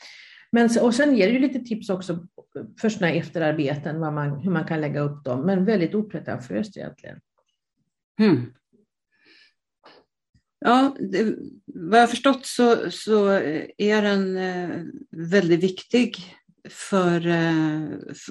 [0.53, 2.27] Men, och sen ger det ju lite tips också
[2.81, 7.21] för sådana efterarbeten, man, hur man kan lägga upp dem, men väldigt opretentiöst egentligen.
[8.21, 8.53] Mm.
[10.65, 13.29] Ja, det, vad jag har förstått så, så
[13.79, 16.17] är den eh, väldigt viktig
[16.71, 17.89] för, eh,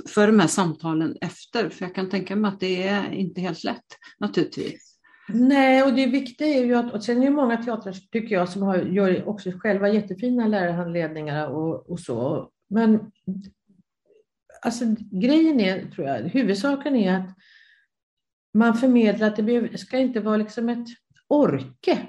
[0.08, 1.70] för de här samtalen efter.
[1.70, 3.86] För jag kan tänka mig att det är inte helt lätt
[4.20, 4.98] naturligtvis.
[5.34, 8.50] Nej, och det viktiga är ju att, och sen är det många teatrar tycker jag
[8.50, 12.50] som har, gör också själva jättefina lärarhandledningar och, och så.
[12.70, 13.00] Men
[14.62, 17.38] alltså, grejen är, tror jag, huvudsaken är att
[18.54, 20.88] man förmedlar att det ska inte vara liksom ett
[21.28, 22.08] orke.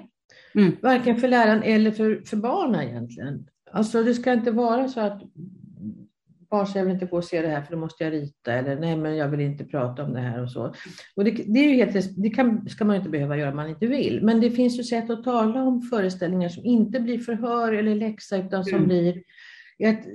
[0.55, 0.75] Mm.
[0.81, 3.47] Varken för läraren eller för, för barnen egentligen.
[3.71, 5.21] Alltså det ska inte vara så att
[6.53, 8.53] barn säger jag vill inte gå och se det här för då måste jag rita
[8.53, 10.73] eller nej men jag vill inte prata om det här och så.
[11.15, 13.69] Och det, det är ju helt, det kan, ska man inte behöva göra om man
[13.69, 14.23] inte vill.
[14.23, 18.37] Men det finns ju sätt att tala om föreställningar som inte blir förhör eller läxa
[18.37, 18.87] utan som mm.
[18.87, 19.23] blir
[19.79, 20.05] ett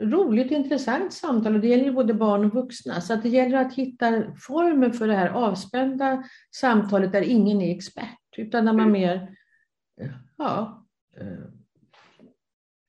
[0.00, 3.00] roligt intressant samtal och det gäller både barn och vuxna.
[3.00, 6.24] Så att det gäller att hitta formen för det här avspända
[6.56, 8.92] samtalet där ingen är expert utan där man mm.
[8.92, 9.28] mer
[10.38, 11.26] ja, eh,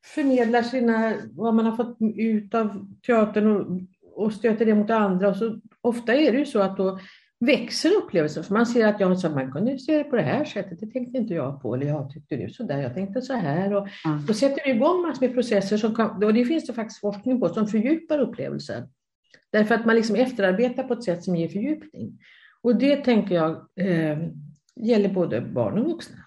[0.05, 3.81] förmedlar sina, vad man har fått ut av teatern och,
[4.25, 5.29] och stöter det mot andra.
[5.29, 6.99] Och så, ofta är det ju så att då
[7.39, 10.45] växer upplevelsen, för man ser att jag, så man kunde se det på det här
[10.45, 13.33] sättet, det tänkte inte jag på, eller jag tyckte det så där, jag tänkte så
[13.33, 13.73] här.
[13.73, 14.25] Och mm.
[14.25, 17.39] Då sätter det igång massor med processer, som kan, och det finns det faktiskt forskning
[17.39, 18.87] på, som fördjupar upplevelsen.
[19.51, 22.19] Därför att man liksom efterarbetar på ett sätt som ger fördjupning.
[22.61, 24.19] Och det tänker jag eh,
[24.75, 26.17] gäller både barn och vuxna.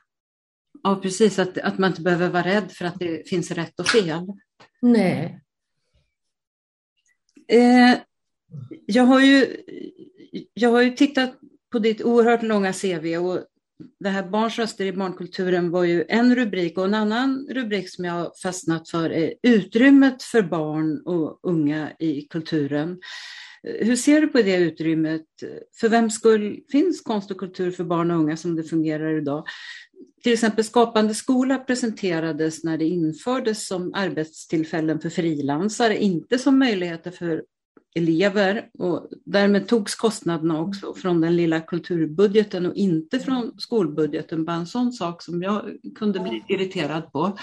[0.82, 1.38] Ja, precis.
[1.38, 4.26] Att, att man inte behöver vara rädd för att det finns rätt och fel.
[4.80, 5.40] Nej.
[7.48, 7.98] Eh,
[8.86, 9.56] jag, har ju,
[10.54, 11.34] jag har ju tittat
[11.72, 13.44] på ditt oerhört långa CV och
[14.00, 18.04] det här Barns röster i barnkulturen var ju en rubrik och en annan rubrik som
[18.04, 23.00] jag fastnat för är utrymmet för barn och unga i kulturen.
[23.62, 25.26] Hur ser du på det utrymmet?
[25.80, 29.44] För vem skull finns konst och kultur för barn och unga som det fungerar idag?
[30.22, 37.10] Till exempel Skapande skola presenterades när det infördes som arbetstillfällen för frilansare, inte som möjligheter
[37.10, 37.42] för
[37.94, 44.44] elever och därmed togs kostnaderna också från den lilla kulturbudgeten och inte från skolbudgeten.
[44.44, 47.38] Bara en sån sak som jag kunde bli irriterad på.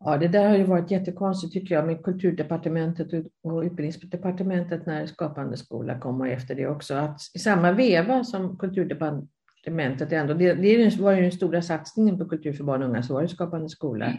[0.00, 3.08] Ja, det där har ju varit jättekonstigt tycker jag med kulturdepartementet
[3.42, 6.94] och utbildningsdepartementet när Skapande skola kom och efter det också.
[6.94, 9.33] Att I samma veva som kulturdepartementet
[9.64, 10.34] departementet ändå.
[10.34, 13.22] Det, det var ju den stora satsningen på kultur för barn och unga, så var
[13.22, 14.14] det Skapande skola.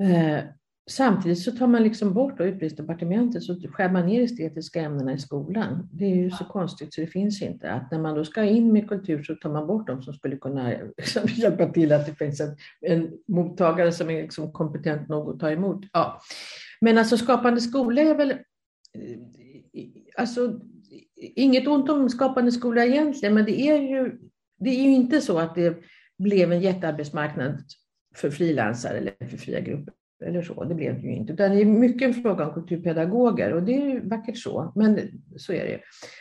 [0.00, 0.36] Mm.
[0.36, 0.44] Eh,
[0.90, 5.88] samtidigt så tar man liksom bort, utbildningsdepartementet så skär man ner estetiska ämnena i skolan.
[5.92, 7.72] Det är ju så konstigt så det finns inte.
[7.72, 10.36] Att när man då ska in med kultur så tar man bort de som skulle
[10.36, 15.30] kunna liksom, hjälpa till att det finns en, en mottagare som är liksom kompetent nog
[15.30, 15.84] att ta emot.
[15.92, 16.20] Ja.
[16.80, 18.38] Men alltså Skapande skola är väl eh,
[20.18, 20.60] Alltså,
[21.20, 24.18] inget ont om Skapande skola egentligen, men det är ju,
[24.58, 25.76] det är ju inte så att det
[26.18, 27.62] blev en jättearbetsmarknad
[28.14, 29.94] för frilansare eller för fria grupper.
[30.24, 31.32] Eller så, det blev det ju inte.
[31.32, 35.22] Utan det är mycket en fråga om kulturpedagoger och det är ju vackert så, men
[35.36, 35.80] så är det.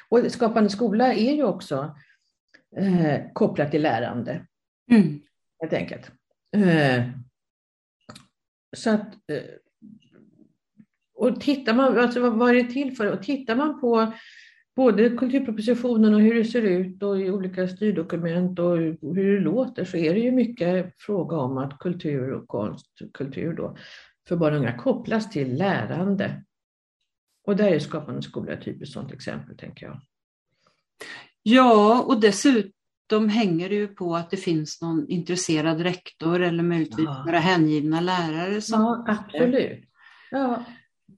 [0.10, 1.96] Och Skapande skola är ju också
[2.78, 4.46] eh, kopplat till lärande.
[4.92, 5.20] Mm.
[5.60, 6.12] Helt enkelt.
[6.56, 7.04] Eh,
[8.78, 9.42] så att, eh,
[11.14, 13.12] och tittar man, alltså vad är det till för?
[13.12, 14.14] Och tittar man på
[14.78, 19.86] både kulturpropositionen och hur det ser ut och i olika styrdokument och hur det låter
[19.86, 23.78] så är det ju mycket fråga om att kultur och konst, kultur då,
[24.28, 26.44] för barn och unga kopplas till lärande.
[27.44, 30.00] Och där är Skapande skola ett typiskt sådant exempel, tänker jag.
[31.44, 37.06] Ja, och dessutom hänger det ju på att det finns någon intresserad rektor eller möjligtvis
[37.06, 37.24] ja.
[37.26, 38.62] några hängivna lärare.
[38.62, 39.84] Som ja, absolut.
[40.32, 40.64] Ja,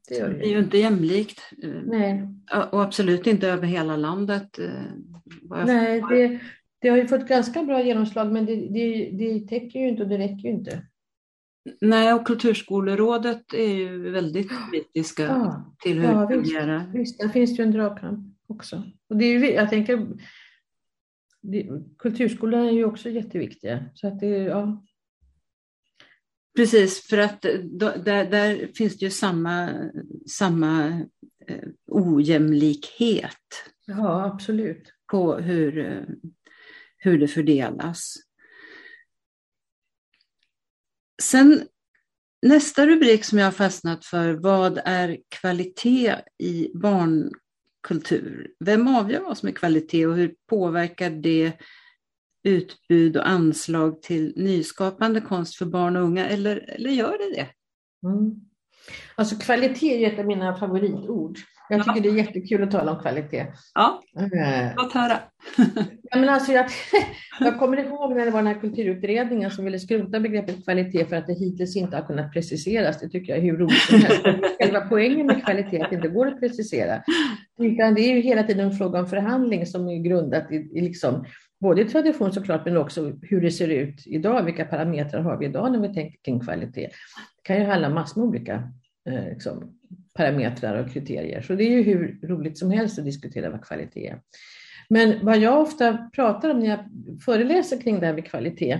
[0.09, 0.37] det, gör det.
[0.37, 1.41] det är ju inte jämlikt.
[1.85, 2.27] Nej.
[2.71, 4.59] Och absolut inte över hela landet.
[4.59, 6.39] Eh, Nej, det,
[6.81, 10.09] det har ju fått ganska bra genomslag men det, det, det täcker ju inte och
[10.09, 10.81] det räcker ju inte.
[11.81, 16.91] Nej, och Kulturskolerådet är ju väldigt kritiska ja, till hur ja, det fungerar.
[16.93, 18.83] Visst, där finns det ju en dragkamp också.
[19.09, 20.07] Och det är, jag tänker,
[21.41, 23.85] det, kulturskolan är ju också jätteviktiga.
[23.93, 24.83] Så att det, ja.
[26.59, 29.69] Precis, för att då, där, där, finns det ju samma,
[30.29, 30.87] samma
[31.47, 33.63] eh, ojämlikhet.
[33.85, 34.93] Ja, absolut.
[35.11, 36.03] På hur, eh,
[36.97, 38.15] hur det fördelas.
[41.21, 41.63] Sen
[42.41, 48.51] nästa rubrik som jag har fastnat för, vad är kvalitet i barnkultur?
[48.59, 51.53] Vem avgör vad som är kvalitet och hur påverkar det
[52.43, 57.47] utbud och anslag till nyskapande konst för barn och unga, eller, eller gör det det?
[58.07, 58.35] Mm.
[59.15, 61.37] Alltså kvalitet är ett av mina favoritord.
[61.69, 62.01] Jag tycker ja.
[62.01, 63.47] det är jättekul att tala om kvalitet.
[63.73, 64.75] Ja, eh.
[64.77, 65.19] låt höra.
[66.03, 66.65] ja, men alltså jag,
[67.39, 71.15] jag kommer ihåg när det var den här kulturutredningen som ville skrota begreppet kvalitet för
[71.15, 72.99] att det hittills inte har kunnat preciseras.
[72.99, 74.21] Det tycker jag är hur roligt som helst.
[74.59, 77.03] Själva poängen med kvalitet att det inte går att precisera.
[77.59, 80.81] Utan det är ju hela tiden en fråga om förhandling som är grundat i, i
[80.81, 81.25] liksom,
[81.59, 84.43] både i tradition såklart, men också hur det ser ut idag.
[84.43, 86.87] Vilka parametrar har vi idag när vi tänker kring kvalitet?
[87.35, 88.71] Det kan ju handla om massor med olika
[89.09, 89.79] eh, liksom,
[90.17, 91.41] parametrar och kriterier.
[91.41, 94.21] Så det är ju hur roligt som helst att diskutera vad kvalitet är.
[94.89, 96.79] Men vad jag ofta pratar om när jag
[97.25, 98.71] föreläser kring det här med kvalitet,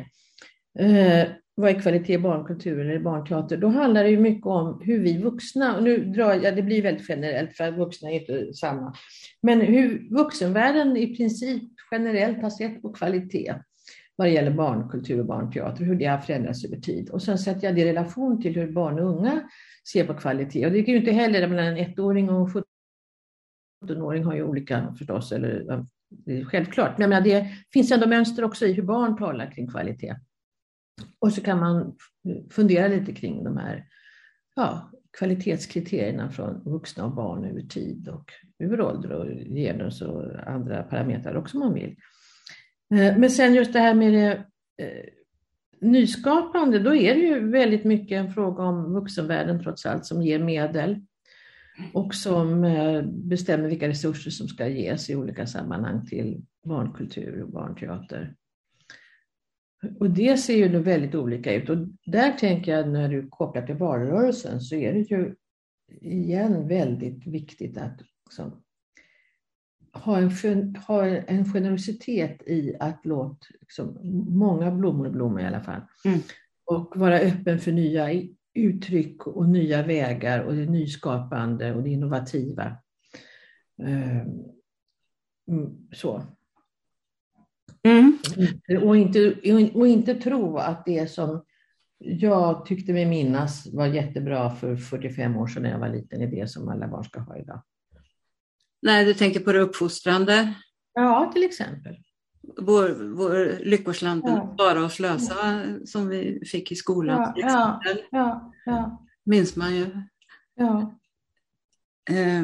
[0.80, 5.00] eh, vad är kvalitet i barnkultur eller barnteater, då handlar det ju mycket om hur
[5.00, 8.94] vi vuxna, och nu drar jag, det blir väldigt generellt för vuxna är inte samma,
[9.42, 13.56] men hur vuxenvärlden i princip generellt har sett på kvalitet
[14.16, 17.10] vad det gäller barnkultur och barnteater, hur det har förändrats över tid.
[17.10, 19.50] Och sen sätter jag det i relation till hur barn och unga
[19.92, 20.66] ser på kvalitet.
[20.66, 22.64] Och det är ju inte heller, mellan en ettåring och en
[23.88, 26.98] 17-åring har ju olika förstås, eller det är självklart.
[26.98, 30.16] Men jag menar, det finns ändå mönster också i hur barn talar kring kvalitet.
[31.20, 31.96] Och så kan man
[32.52, 33.86] fundera lite kring de här
[34.60, 40.84] ja, kvalitetskriterierna från vuxna och barn över tid och över ålder och genus och andra
[40.84, 41.96] parametrar också om man vill.
[42.94, 44.46] Eh, men sen just det här med det
[45.82, 50.40] nyskapande, då är det ju väldigt mycket en fråga om vuxenvärlden trots allt som ger
[50.40, 51.02] medel
[51.94, 57.50] och som eh, bestämmer vilka resurser som ska ges i olika sammanhang till barnkultur och
[57.50, 58.36] barnteater.
[60.00, 63.66] Och det ser ju nu väldigt olika ut och där tänker jag när du kopplar
[63.66, 65.36] till valrörelsen så är det ju
[66.02, 68.64] igen väldigt viktigt att liksom,
[69.94, 73.98] ha, en, ha en generositet i att låta liksom,
[74.30, 75.82] många blommor blomma i alla fall.
[76.06, 76.20] Mm.
[76.66, 78.08] Och vara öppen för nya
[78.54, 82.78] uttryck och nya vägar och det nyskapande och det innovativa.
[83.84, 84.28] Ehm,
[85.48, 86.24] mm, så.
[87.84, 88.18] Mm.
[88.84, 89.36] Och, inte,
[89.74, 91.46] och inte tro att det som
[91.98, 96.28] jag tyckte mig minnas var jättebra för 45 år sedan när jag var liten är
[96.28, 97.64] det som alla barn ska ha idag.
[98.82, 100.54] Nej, du tänker på det uppfostrande?
[100.94, 101.96] Ja, till exempel.
[102.58, 104.56] Vår, vår Lyckoslanten, ja.
[104.58, 105.86] Bara och slösa, ja.
[105.86, 108.08] som vi fick i skolan ja, till exempel.
[108.12, 110.02] Ja, ja, minns man ju.
[110.56, 111.00] Ja.
[112.10, 112.44] Eh,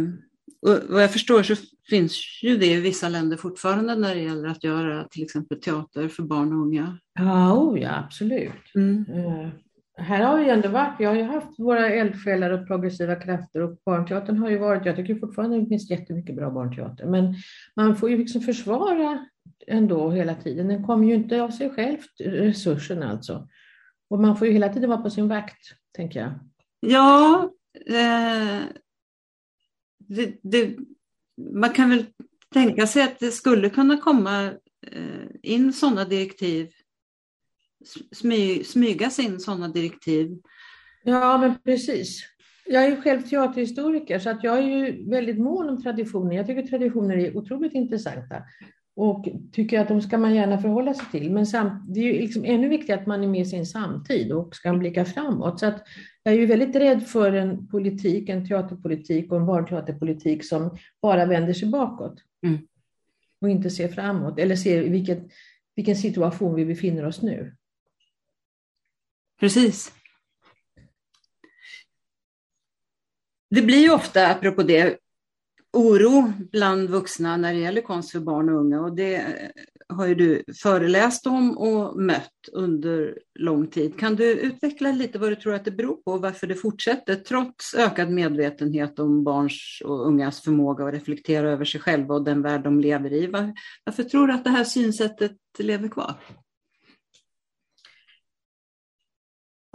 [0.61, 1.55] och vad jag förstår så
[1.89, 6.07] finns ju det i vissa länder fortfarande när det gäller att göra till exempel teater
[6.07, 6.97] för barn och unga.
[7.13, 8.75] Ja, oh ja absolut.
[8.75, 9.05] Mm.
[9.09, 9.49] Eh,
[9.97, 13.77] här har vi ändå varit, vi har ju haft våra eldsjälar och progressiva krafter och
[13.85, 17.35] barnteatern har ju varit, jag tycker fortfarande det finns jättemycket bra barnteater, men
[17.75, 19.25] man får ju liksom försvara
[19.67, 20.67] ändå hela tiden.
[20.67, 23.47] Den kommer ju inte av sig själv, resursen alltså.
[24.09, 25.61] Och man får ju hela tiden vara på sin vakt,
[25.95, 26.31] tänker jag.
[26.79, 27.51] Ja,
[27.87, 28.61] eh,
[30.07, 30.75] det, det,
[31.37, 32.05] man kan väl
[32.53, 34.45] tänka sig att det skulle kunna komma
[34.91, 36.69] eh, in sådana direktiv
[38.11, 40.37] smy, smygas in sådana direktiv.
[41.03, 42.23] Ja, men precis.
[42.65, 46.35] Jag är ju själv teaterhistoriker så att jag är ju väldigt mån om traditioner.
[46.35, 48.43] Jag tycker traditioner är otroligt intressanta
[48.95, 51.31] och tycker att de ska man gärna förhålla sig till.
[51.31, 54.55] Men samt, det är ju liksom ännu viktigare att man är med sin samtid och
[54.55, 55.59] ska blicka framåt.
[55.59, 55.87] Så att
[56.23, 61.25] jag är ju väldigt rädd för en politik, en teaterpolitik och en barnteaterpolitik som bara
[61.25, 62.23] vänder sig bakåt.
[62.45, 62.57] Mm.
[63.41, 65.19] Och inte ser framåt eller ser vilket,
[65.75, 67.55] vilken situation vi befinner oss nu.
[69.39, 69.91] Precis.
[73.49, 74.97] Det blir ju ofta, apropå det,
[75.75, 79.49] oro bland vuxna när det gäller konst för barn och unga och det eh,
[79.89, 83.99] har ju du föreläst om och mött under lång tid.
[83.99, 87.15] Kan du utveckla lite vad du tror att det beror på och varför det fortsätter
[87.15, 92.41] trots ökad medvetenhet om barns och ungas förmåga att reflektera över sig själva och den
[92.41, 93.27] värld de lever i?
[93.85, 96.15] Varför tror du att det här synsättet lever kvar?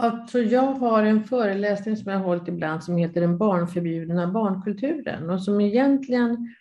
[0.00, 5.30] Alltså jag har en föreläsning som jag har hållit ibland som heter Den barnförbjudna barnkulturen
[5.30, 6.54] och som egentligen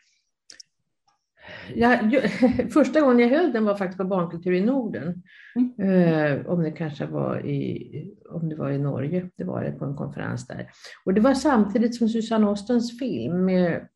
[1.76, 2.22] jag,
[2.74, 5.24] första gången jag höll den var faktiskt på Barnkultur i Norden.
[5.56, 5.90] Mm.
[5.90, 9.86] Eh, om det kanske var i, om det var i Norge, det var det på
[9.86, 10.70] en konferens där.
[11.06, 13.88] Och det var samtidigt som Susanne Ostens film med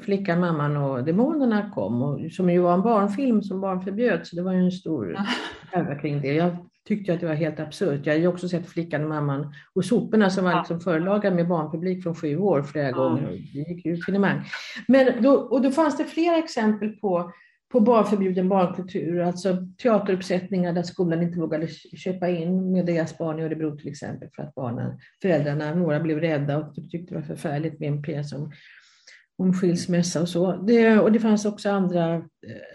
[0.00, 4.36] Flickan, mamman och demonerna kom, och, som ju var en barnfilm som barn förbjöd, så
[4.36, 5.16] det var ju en stor
[5.72, 6.34] härva kring det.
[6.34, 8.06] Jag tyckte att det var helt absurt.
[8.06, 12.02] Jag har ju också sett Flickan, mamman och soporna som var liksom förlagad med barnpublik
[12.02, 13.28] från sju år flera gånger.
[13.52, 14.44] Det gick ju finemang.
[14.88, 17.32] Men då, och då fanns det flera exempel på,
[17.72, 23.42] på barnförbjuden barnkultur, alltså teateruppsättningar där skolan inte vågade köpa in med deras barn i
[23.42, 27.80] Örebro till exempel för att barnen, föräldrarna, några blev rädda och tyckte det var förfärligt
[27.80, 28.52] med en pjäs om
[29.38, 30.56] om skilsmässa och så.
[30.56, 32.22] Det, och det fanns också andra eh,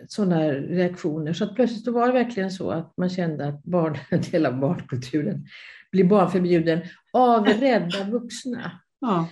[0.08, 1.34] sådana reaktioner.
[1.34, 4.60] Så att plötsligt var det verkligen så att man kände att barn, en del av
[4.60, 5.46] barnkulturen
[5.92, 6.82] blir barnförbjuden
[7.14, 8.72] av rädda vuxna.
[9.00, 9.28] Ja.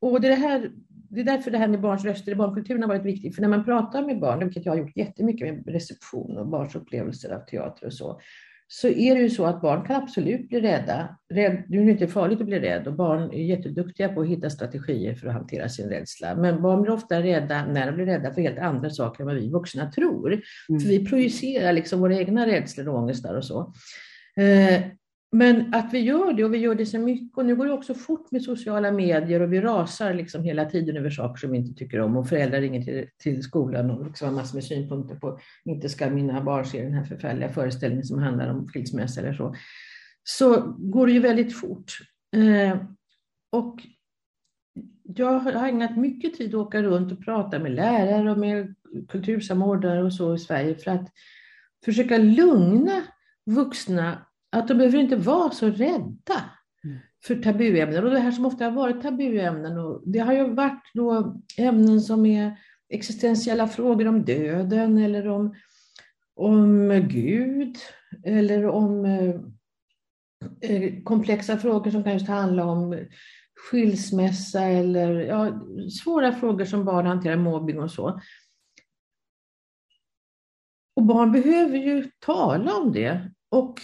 [0.00, 3.04] Och det, här, det är därför det här med barns röster i barnkulturen har varit
[3.04, 3.34] viktigt.
[3.34, 6.74] För när man pratar med barn, vilket jag har gjort jättemycket med reception och barns
[6.74, 8.20] upplevelser av teater och så,
[8.66, 11.18] så är det ju så att barn kan absolut bli rädda.
[11.34, 14.50] Rädd, det är inte farligt att bli rädd och barn är jätteduktiga på att hitta
[14.50, 16.34] strategier för att hantera sin rädsla.
[16.34, 19.36] Men barn blir ofta rädda när de blir rädda för helt andra saker än vad
[19.36, 20.32] vi vuxna tror.
[20.32, 20.80] Mm.
[20.80, 23.72] För vi projicerar liksom våra egna rädslor och ångestar och så.
[24.36, 24.80] Eh,
[25.34, 27.72] men att vi gör det och vi gör det så mycket och nu går det
[27.72, 31.58] också fort med sociala medier och vi rasar liksom hela tiden över saker som vi
[31.58, 35.14] inte tycker om och föräldrar ringer till, till skolan och liksom har massor med synpunkter
[35.14, 39.32] på inte ska mina barn se den här förfärliga föreställningen som handlar om skilsmässa eller
[39.32, 39.54] så.
[40.24, 41.92] Så går det ju väldigt fort.
[42.36, 42.78] Eh,
[43.52, 43.80] och
[45.02, 48.74] jag har ägnat mycket tid att åka runt och prata med lärare och med
[49.08, 51.08] kultursamordnare och så i Sverige för att
[51.84, 53.02] försöka lugna
[53.46, 56.50] vuxna att de behöver inte vara så rädda
[56.84, 56.98] mm.
[57.24, 58.04] för tabuämnen.
[58.04, 62.00] Och det här som ofta har varit tabuämnen, och det har ju varit då ämnen
[62.00, 62.56] som är
[62.88, 65.54] existentiella frågor om döden eller om,
[66.34, 67.76] om Gud
[68.24, 69.34] eller om eh,
[70.70, 72.98] eh komplexa frågor som kan just handla om
[73.56, 75.60] skilsmässa eller ja,
[76.02, 78.20] svåra frågor som barn hanterar, mobbing och så.
[80.96, 83.30] Och barn behöver ju tala om det.
[83.50, 83.80] Och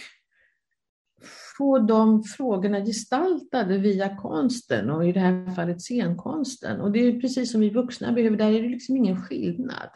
[1.57, 6.81] få de frågorna gestaltade via konsten och i det här fallet scenkonsten.
[6.81, 9.89] Och det är precis som vi vuxna behöver, där är det liksom ingen skillnad.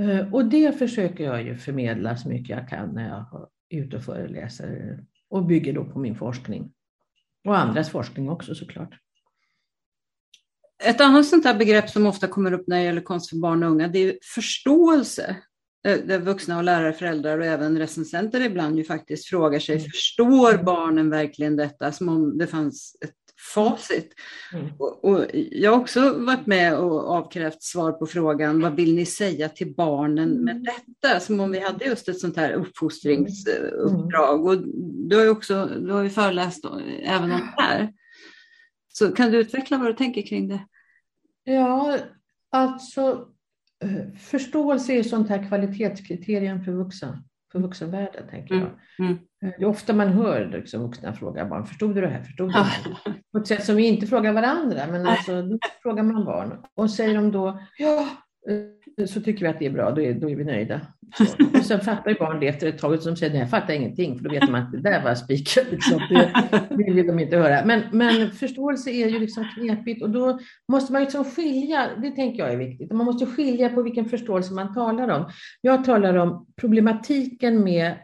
[0.00, 3.96] Eh, och det försöker jag ju förmedla så mycket jag kan när jag är ute
[3.96, 6.72] och föreläser och bygger då på min forskning.
[7.44, 8.94] Och andras forskning också såklart.
[10.84, 13.62] Ett annat sånt här begrepp som ofta kommer upp när det gäller konst för barn
[13.62, 15.36] och unga, det är förståelse.
[15.88, 19.84] Eh, där vuxna och lärare, föräldrar och även recensenter ibland ju faktiskt frågar sig, mm.
[19.90, 21.92] förstår barnen verkligen detta?
[21.92, 23.14] Som om det fanns ett
[23.54, 24.14] facit.
[24.52, 24.66] Mm.
[24.78, 29.06] Och, och, jag har också varit med och avkrävt svar på frågan, vad vill ni
[29.06, 30.64] säga till barnen med mm.
[30.64, 31.20] detta?
[31.20, 34.46] Som om vi hade just ett sånt här uppfostringsuppdrag.
[34.46, 34.58] Och
[35.08, 36.64] du har ju också du har ju föreläst
[37.02, 37.92] även om det här.
[38.88, 40.66] Så kan du utveckla vad du tänker kring det?
[41.44, 41.98] Ja,
[42.50, 43.26] alltså
[44.18, 48.62] förståelse är sånt här kvalitetskriterium för vuxna, för vuxenvärlden, tänker jag.
[48.62, 48.74] Mm.
[48.98, 49.12] Mm.
[49.44, 52.22] Eh, det är ofta man hör liksom, vuxna fråga barn, förstod du det här?
[52.22, 52.98] Förstod du det här?
[53.32, 56.64] På ett sätt som vi inte frågar varandra, men alltså, då frågar man barn.
[56.74, 58.08] Och säger de då, ja,
[58.98, 60.80] eh, så tycker vi att det är bra, då är, då är vi nöjda.
[61.54, 64.18] Och sen fattar ju barn det efter ett tag, och säger, nej, jag fattar ingenting,
[64.18, 65.64] för då vet man att det där var spiken.
[65.70, 66.00] Liksom.
[66.68, 67.64] Det vill de inte höra.
[67.64, 70.38] Men, men förståelse är ju liksom knepigt och då
[70.68, 74.54] måste man liksom skilja, det tänker jag är viktigt, man måste skilja på vilken förståelse
[74.54, 75.30] man talar om.
[75.60, 77.94] Jag talar om problematiken med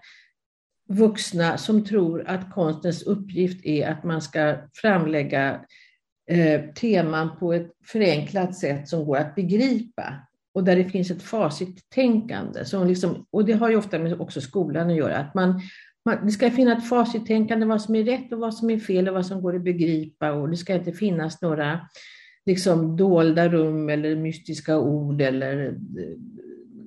[0.88, 5.60] vuxna som tror att konstens uppgift är att man ska framlägga
[6.30, 10.25] eh, teman på ett förenklat sätt som går att begripa
[10.56, 12.64] och där det finns ett facittänkande.
[12.64, 15.16] Som liksom, och det har ju ofta med också skolan att göra.
[15.16, 15.60] Att man,
[16.04, 19.08] man, det ska finnas ett facittänkande, vad som är rätt och vad som är fel
[19.08, 20.32] och vad som går att begripa.
[20.32, 21.80] Och det ska inte finnas några
[22.46, 25.72] liksom, dolda rum eller mystiska ord eller eh,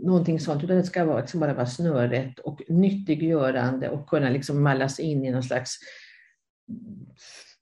[0.03, 4.63] någonting sånt, utan det ska vara, liksom bara vara snörrätt och nyttiggörande och kunna liksom
[4.63, 5.77] mallas in i någon slags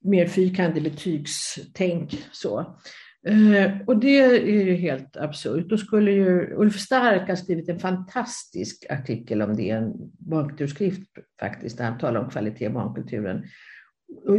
[0.00, 2.26] mer fyrkantig betygstänk.
[2.32, 2.78] Så.
[3.26, 5.68] Eh, och det är ju helt absurt.
[5.68, 11.02] Då skulle ju Ulf Stark ha skrivit en fantastisk artikel om det, en barnkulturskrift
[11.40, 13.44] faktiskt, där han talar om kvalitet i barnkulturen.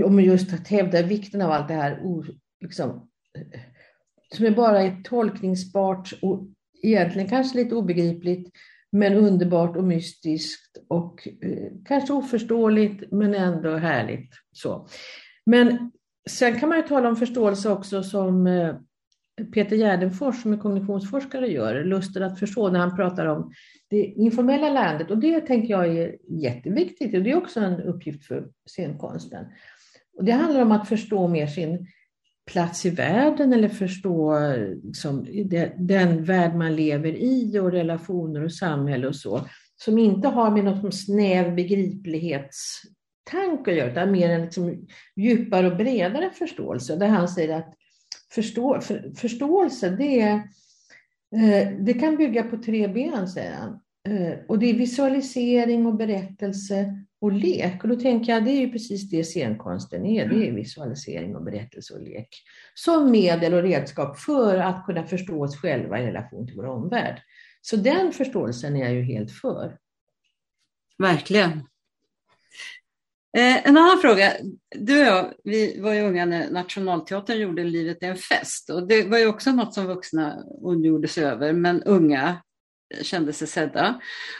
[0.05, 1.99] Om just att hävda vikten av allt det här
[2.61, 3.09] liksom,
[4.35, 6.47] som är bara är tolkningsbart och
[6.83, 8.49] egentligen kanske lite obegripligt,
[8.91, 14.33] men underbart och mystiskt och eh, kanske oförståeligt, men ändå härligt.
[14.51, 14.87] Så.
[15.45, 15.91] Men
[16.29, 18.75] sen kan man ju tala om förståelse också som eh,
[19.53, 23.51] Peter Gärdenfors som är kognitionsforskare gör, lusten att förstå när han pratar om
[23.89, 25.11] det informella lärandet.
[25.11, 29.45] Och det tänker jag är jätteviktigt och det är också en uppgift för scenkonsten.
[30.17, 31.87] Och det handlar om att förstå mer sin
[32.51, 34.39] plats i världen eller förstå
[34.83, 35.25] liksom,
[35.77, 39.41] den värld man lever i och relationer och samhälle och så,
[39.75, 42.81] som inte har med någon snäv begriplighets
[43.31, 46.95] tanke att göra, utan mer en liksom djupare och bredare förståelse.
[46.95, 47.73] Där han säger att
[48.31, 50.33] förstå, för, förståelse, det, är,
[51.35, 53.79] eh, det kan bygga på tre ben, säger han.
[54.09, 57.83] Eh, och det är visualisering och berättelse och lek.
[57.83, 60.29] Och då tänker jag, det är ju precis det scenkonsten är.
[60.29, 62.29] Det är visualisering och berättelse och lek.
[62.73, 67.21] Som medel och redskap för att kunna förstå oss själva i relation till vår omvärld.
[67.61, 69.77] Så den förståelsen är jag ju helt för.
[70.97, 71.63] Verkligen.
[73.37, 74.33] Eh, en annan fråga.
[74.75, 78.69] Du och jag, vi var ju unga när Nationalteatern gjorde Livet är en fest.
[78.69, 82.37] Och det var ju också något som vuxna ondgjorde sig över, men unga
[83.01, 83.85] kände sig sedda.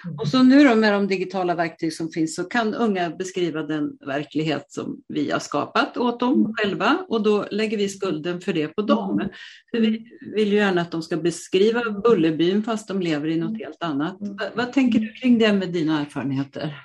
[0.05, 0.19] Mm.
[0.19, 3.97] Och så nu då med de digitala verktyg som finns så kan unga beskriva den
[4.05, 6.53] verklighet som vi har skapat åt dem mm.
[6.53, 9.13] själva och då lägger vi skulden för det på dem.
[9.13, 9.29] Mm.
[9.71, 13.57] För vi vill ju gärna att de ska beskriva Bullerbyn fast de lever i något
[13.57, 14.17] helt annat.
[14.19, 16.75] Vad, vad tänker du kring det med dina erfarenheter?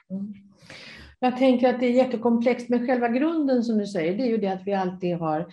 [1.25, 4.37] Jag tänker att det är jättekomplext, men själva grunden som du säger, det är ju
[4.37, 5.47] det att vi alltid har...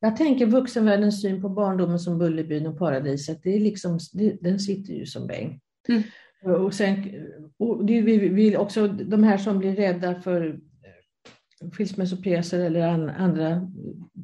[0.00, 4.58] Jag tänker vuxenvärldens syn på barndomen som Bullerbyn och paradiset, det är liksom, det, den
[4.58, 5.60] sitter ju som bäng.
[5.88, 6.64] Mm.
[6.64, 7.04] Och sen,
[7.58, 10.60] och det, vi vill också, de här som blir rädda för
[11.72, 13.70] skilsmässopjäser eller andra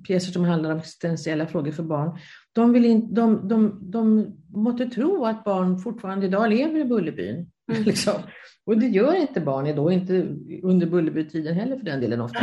[0.07, 2.19] pjäser som handlar om existentiella frågor för barn,
[2.53, 7.51] de, vill in, de, de, de måste tro att barn fortfarande idag lever i Bullerbyn.
[7.73, 7.83] Mm.
[7.87, 8.15] Liksom.
[8.65, 10.13] Och det gör inte barn idag, inte
[10.63, 12.39] under Bullerbytiden heller för den delen ofta.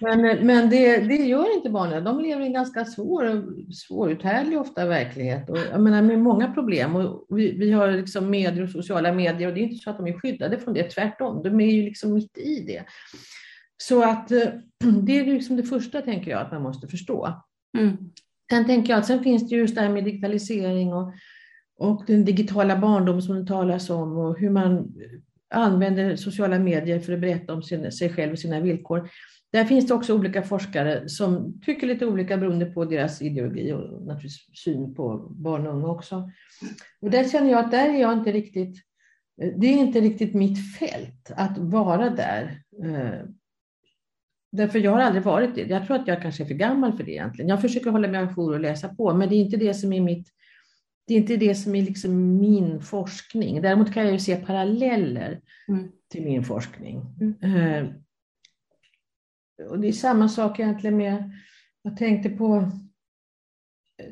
[0.00, 2.04] Men, men det, det gör inte barnen.
[2.04, 5.50] De lever i en ganska svår, svåruthärdlig ofta verklighet.
[5.50, 6.96] Och, jag menar, med många problem.
[6.96, 9.96] Och vi, vi har liksom medier och sociala medier och det är inte så att
[9.96, 11.42] de är skyddade från det, tvärtom.
[11.42, 12.84] De är ju liksom mitt i det.
[13.76, 14.28] Så att
[15.02, 17.42] det är liksom det första, tänker jag, att man måste förstå.
[17.78, 17.96] Mm.
[18.50, 21.12] Sen tänker jag att sen finns det just det här med digitalisering och,
[21.80, 24.94] och den digitala barndom som det talas om och hur man
[25.50, 29.10] använder sociala medier för att berätta om sin, sig själv och sina villkor.
[29.52, 34.06] Där finns det också olika forskare som tycker lite olika beroende på deras ideologi och
[34.06, 36.30] naturligtvis syn på barn och unga också.
[37.00, 38.76] Och där känner jag att där är jag inte riktigt,
[39.36, 42.62] det är inte riktigt mitt fält att vara där.
[42.84, 43.26] Eh,
[44.52, 45.62] därför jag har aldrig varit det.
[45.62, 47.48] Jag tror att jag kanske är för gammal för det egentligen.
[47.48, 50.00] Jag försöker hålla mig ajour och läsa på, men det är inte det som är
[50.00, 50.28] mitt
[51.10, 53.62] det är inte det som är liksom min forskning.
[53.62, 55.92] Däremot kan jag ju se paralleller mm.
[56.08, 57.02] till min forskning.
[57.20, 57.54] Mm.
[57.54, 57.92] Uh,
[59.70, 61.32] och det är samma sak egentligen med,
[61.82, 62.70] jag tänkte på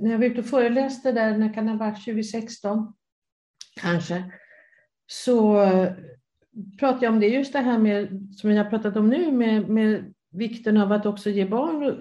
[0.01, 2.95] när jag var ute och föreläste där, när kan det ha varit, 2016
[3.81, 4.33] kanske,
[5.07, 5.65] så
[6.79, 9.69] pratade jag om det, just det här med, som jag har pratat om nu, med,
[9.69, 11.99] med vikten av att också ge barn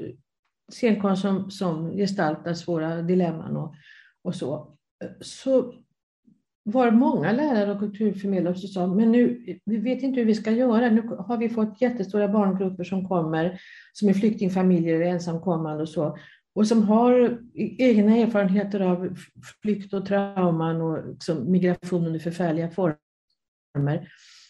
[0.72, 3.76] scenkonst som, som gestaltar svåra dilemman och,
[4.22, 4.76] och så
[5.22, 5.74] så
[6.64, 10.36] var det många lärare och kulturförmedlare som sa, men nu, vi vet inte hur vi
[10.36, 10.89] ska göra.
[10.89, 13.60] Nu har vi fått jättestora barngrupper som kommer,
[13.93, 16.18] som är flyktingfamiljer eller ensamkommande och så,
[16.56, 19.18] och som har e-, egna erfarenheter av
[19.62, 24.10] flykt och trauman och liksom migration under förfärliga former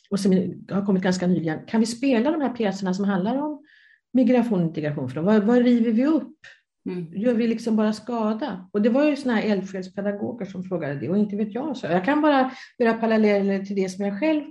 [0.10, 0.32] och som
[0.72, 1.66] har kommit ganska nyligen.
[1.66, 3.66] Kan vi spela de här pjäserna som handlar om
[4.14, 5.26] migration och integration för dem?
[5.26, 6.38] Vad, vad river vi upp?
[6.88, 7.08] Mm.
[7.14, 8.70] Gör vi liksom bara skada?
[8.74, 11.78] Och det var ju sådana här eldsjälspedagoger som frågade det och inte vet jag.
[11.78, 14.44] Så jag kan bara göra paralleller till det som jag själv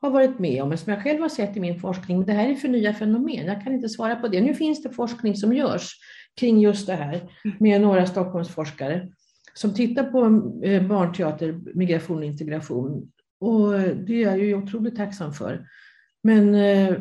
[0.00, 2.26] har varit med om, som jag själv har sett i min forskning.
[2.26, 3.46] Det här är för nya fenomen.
[3.46, 4.40] Jag kan inte svara på det.
[4.40, 5.90] Nu finns det forskning som görs
[6.40, 7.20] kring just det här
[7.60, 9.08] med några Stockholmsforskare
[9.54, 10.24] som tittar på
[10.66, 13.10] eh, barnteater, migration och integration.
[13.40, 15.66] Och det är jag ju otroligt tacksam för.
[16.22, 16.96] Men eh,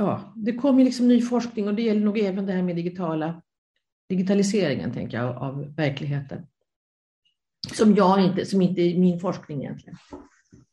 [0.00, 3.42] ja, det kommer liksom ny forskning och det gäller nog även det här med digitala,
[4.08, 6.46] digitaliseringen tänker jag, av verkligheten.
[7.72, 9.98] Som jag inte, som inte är min forskning egentligen.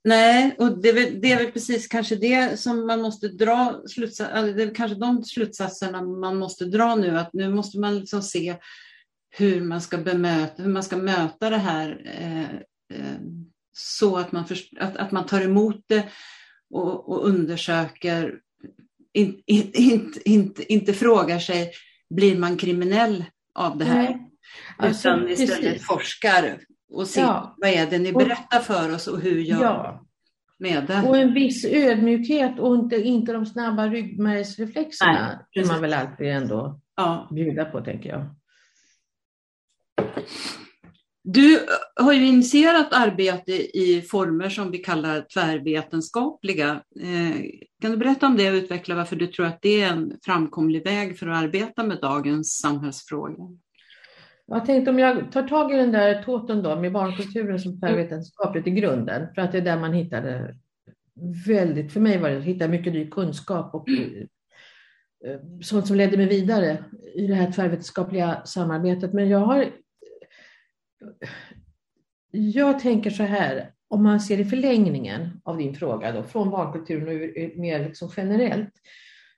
[0.04, 3.82] Nej, och det är, väl, det är väl precis kanske det som man måste dra
[3.88, 8.22] slutsatser, det är kanske de slutsatserna man måste dra nu, att nu måste man liksom
[8.22, 8.56] se
[9.30, 12.52] hur man ska bemöta, hur man ska möta det här eh,
[13.00, 13.20] eh,
[13.72, 16.10] så att man, för, att, att man tar emot det
[16.70, 18.40] och, och undersöker,
[19.14, 21.72] in, in, in, inte, inte frågar sig,
[22.10, 24.04] blir man kriminell av det här?
[24.04, 24.32] Nej.
[24.78, 25.88] Alltså, Utan istället precis.
[25.88, 27.56] forskar och ser ja.
[27.58, 30.06] vad är det ni berättar för oss och hur gör ja.
[30.60, 31.10] med det.
[31.10, 36.80] Och en viss ödmjukhet och inte, inte de snabba ryggmärgsreflexerna Nej, man väl alltid ändå
[36.96, 37.30] ja.
[37.32, 38.36] bjuda på tänker jag.
[41.30, 41.60] Du
[41.96, 46.82] har ju initierat arbete i former som vi kallar tvärvetenskapliga.
[47.00, 47.42] Eh,
[47.82, 50.84] kan du berätta om det och utveckla varför du tror att det är en framkomlig
[50.84, 53.58] väg för att arbeta med dagens samhällsfrågor?
[54.46, 58.68] Jag tänkte om jag tar tag i den där tåten då med barnkulturen som tvärvetenskapligt
[58.68, 60.56] i grunden, för att det är där man hittade
[61.48, 66.18] väldigt, för mig var det att hitta mycket ny kunskap och eh, sånt som ledde
[66.18, 66.84] mig vidare
[67.16, 69.14] i det här tvärvetenskapliga samarbetet.
[69.14, 69.66] Men jag har
[72.32, 77.08] jag tänker så här, om man ser i förlängningen av din fråga då, från barnkulturen
[77.08, 78.74] och mer liksom generellt,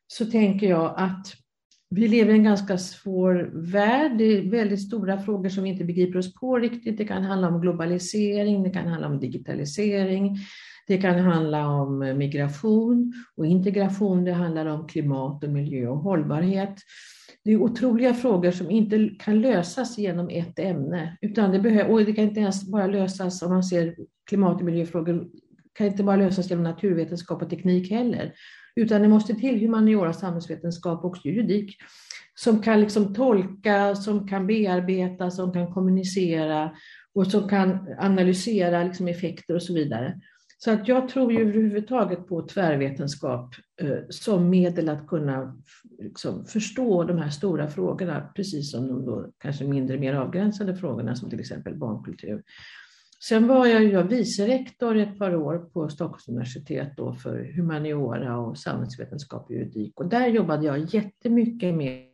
[0.08, 1.28] så tänker jag att
[1.90, 4.18] vi lever i en ganska svår värld.
[4.18, 6.98] Det är väldigt stora frågor som vi inte begriper oss på riktigt.
[6.98, 10.38] Det kan handla om globalisering, det kan handla om digitalisering,
[10.88, 15.98] det kan handla om eh, migration och integration, det handlar om klimat och miljö och
[15.98, 16.76] hållbarhet.
[17.44, 21.18] Det är otroliga frågor som inte kan lösas genom ett ämne.
[21.22, 23.96] Utan det, behöver, och det kan inte ens bara lösas om man ser
[24.30, 25.28] klimat och miljöfrågor,
[25.74, 28.34] kan inte bara lösas genom naturvetenskap och teknik heller.
[28.76, 31.76] Utan det måste till humaniora, samhällsvetenskap och juridik
[32.36, 36.72] som kan liksom tolka, som kan bearbeta, som kan kommunicera
[37.16, 40.20] och som kan analysera liksom effekter och så vidare.
[40.62, 45.58] Så att jag tror ju överhuvudtaget på tvärvetenskap eh, som medel att kunna
[46.00, 51.16] liksom, förstå de här stora frågorna, precis som de då kanske mindre, mer avgränsade frågorna
[51.16, 52.44] som till exempel barnkultur.
[53.22, 58.38] Sen var jag, jag vice rektor ett par år på Stockholms universitet då för humaniora
[58.38, 62.09] och samhällsvetenskap och juridik och där jobbade jag jättemycket med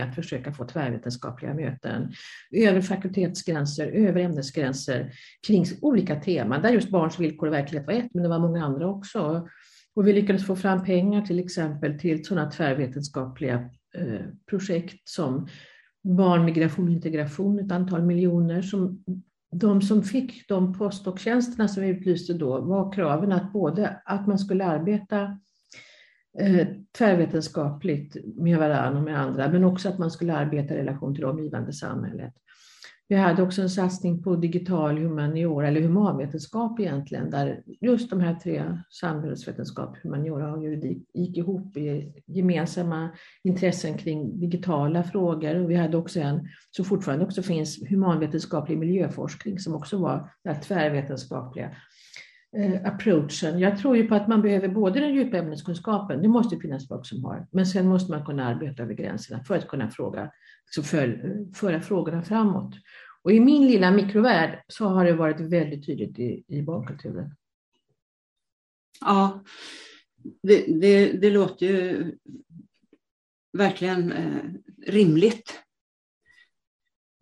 [0.00, 2.12] att försöka få tvärvetenskapliga möten
[2.50, 5.12] över fakultetsgränser, över ämnesgränser
[5.46, 8.64] kring olika teman där just barns villkor och verklighet var ett, men det var många
[8.64, 9.48] andra också.
[9.94, 13.54] Och vi lyckades få fram pengar till exempel till sådana tvärvetenskapliga
[13.94, 14.20] eh,
[14.50, 15.48] projekt som
[16.04, 18.62] barnmigration och integration, ett antal miljoner.
[18.62, 19.04] Som,
[19.52, 24.38] de som fick de postdoktjänsterna som vi utlyste då var kraven att både att man
[24.38, 25.38] skulle arbeta
[26.40, 26.66] Eh,
[26.98, 31.22] tvärvetenskapligt med varandra och med andra, men också att man skulle arbeta i relation till
[31.22, 32.34] det omgivande samhället.
[33.08, 38.34] Vi hade också en satsning på digital humaniora, eller humanvetenskap egentligen, där just de här
[38.34, 43.10] tre, samhällsvetenskap, humaniora och juridik, gick ihop i gemensamma
[43.42, 45.54] intressen kring digitala frågor.
[45.54, 50.60] Och vi hade också en, som fortfarande också finns, humanvetenskaplig miljöforskning som också var den
[50.60, 51.70] tvärvetenskapliga
[52.84, 53.58] approachen.
[53.58, 57.06] Jag tror ju på att man behöver både den djupa ämneskunskapen, det måste finnas folk
[57.06, 60.30] som har, men sen måste man kunna arbeta över gränserna för att kunna fråga,
[60.70, 62.74] så för, föra frågorna framåt.
[63.22, 67.34] Och i min lilla mikrovärld så har det varit väldigt tydligt i, i barnkulturen.
[69.00, 69.44] Ja,
[70.42, 72.12] det, det, det låter ju
[73.52, 74.42] verkligen eh,
[74.86, 75.60] rimligt.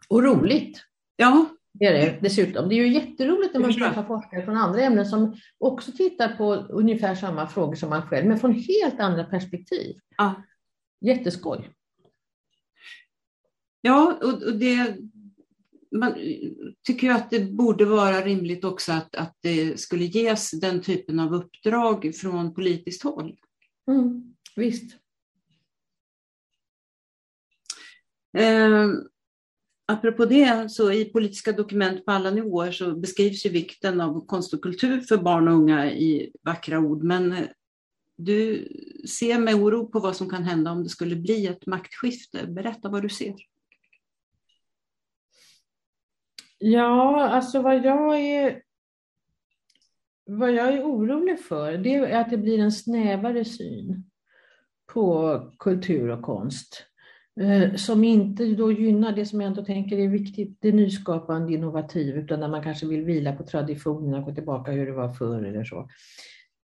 [0.08, 0.82] Och roligt.
[1.16, 2.68] Ja, det är det dessutom.
[2.68, 6.54] Det är ju jätteroligt när man träffar forskare från andra ämnen som också tittar på
[6.54, 9.96] ungefär samma frågor som man själv, men från helt andra perspektiv.
[10.16, 10.42] Ja.
[11.00, 11.70] Jätteskoj.
[13.80, 14.96] Ja, och det,
[15.90, 16.14] man
[16.86, 21.20] tycker ju att det borde vara rimligt också att, att det skulle ges den typen
[21.20, 23.36] av uppdrag från politiskt håll.
[23.90, 24.96] Mm, visst.
[28.38, 28.88] Eh,
[29.86, 34.54] apropå det, så i politiska dokument på alla nivåer så beskrivs ju vikten av konst
[34.54, 37.02] och kultur för barn och unga i vackra ord.
[37.02, 37.48] Men eh,
[38.16, 38.68] du
[39.08, 42.46] ser med oro på vad som kan hända om det skulle bli ett maktskifte.
[42.46, 43.34] Berätta vad du ser.
[46.58, 48.62] Ja, alltså vad jag är
[50.24, 54.10] vad jag är orolig för det är att det blir en snävare syn
[54.86, 56.86] på kultur och konst
[57.40, 62.16] Eh, som inte då gynnar det som jag ändå tänker är viktigt, det nyskapande, innovativ,
[62.16, 65.64] utan där man kanske vill vila på traditionerna, gå tillbaka hur det var förr eller
[65.64, 65.88] så.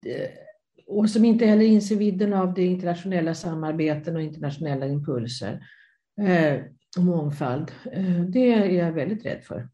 [0.06, 0.30] Eh,
[0.86, 5.66] och som inte heller inser vidden av det internationella samarbeten och internationella impulser
[6.20, 6.60] eh,
[6.96, 7.72] och mångfald.
[8.28, 9.68] Det är jag väldigt rädd för.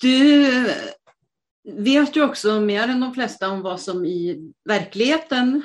[0.00, 0.46] Du
[1.64, 5.62] vet ju också mer än de flesta om vad som i verkligheten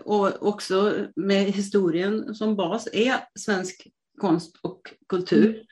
[0.00, 3.86] och också med historien som bas är svensk
[4.20, 5.62] konst och kultur.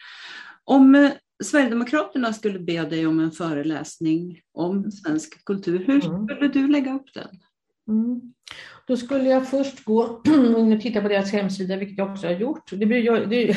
[0.65, 1.11] Om eh,
[1.45, 6.27] Sverigedemokraterna skulle be dig om en föreläsning om svensk kultur, hur mm.
[6.27, 7.29] skulle du lägga upp den?
[7.89, 8.21] Mm.
[8.87, 10.03] Då skulle jag först gå
[10.57, 12.71] och titta på deras hemsida, vilket jag också har gjort.
[12.71, 13.57] Det, blir, det,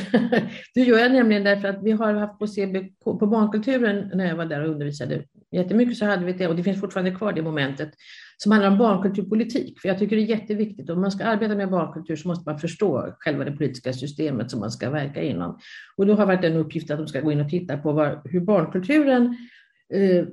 [0.74, 4.36] det gör jag nämligen därför att vi har haft på CB på barnkulturen när jag
[4.36, 7.42] var där och undervisade jättemycket så hade vi det och det finns fortfarande kvar det
[7.42, 7.90] momentet
[8.38, 9.80] som handlar om barnkulturpolitik.
[9.80, 10.90] För jag tycker det är jätteviktigt.
[10.90, 14.60] Om man ska arbeta med barnkultur så måste man förstå själva det politiska systemet som
[14.60, 15.60] man ska verka inom.
[15.98, 18.22] Och då har varit en uppgift att de ska gå in och titta på var,
[18.26, 19.38] hur barnkulturen
[19.94, 20.26] eh,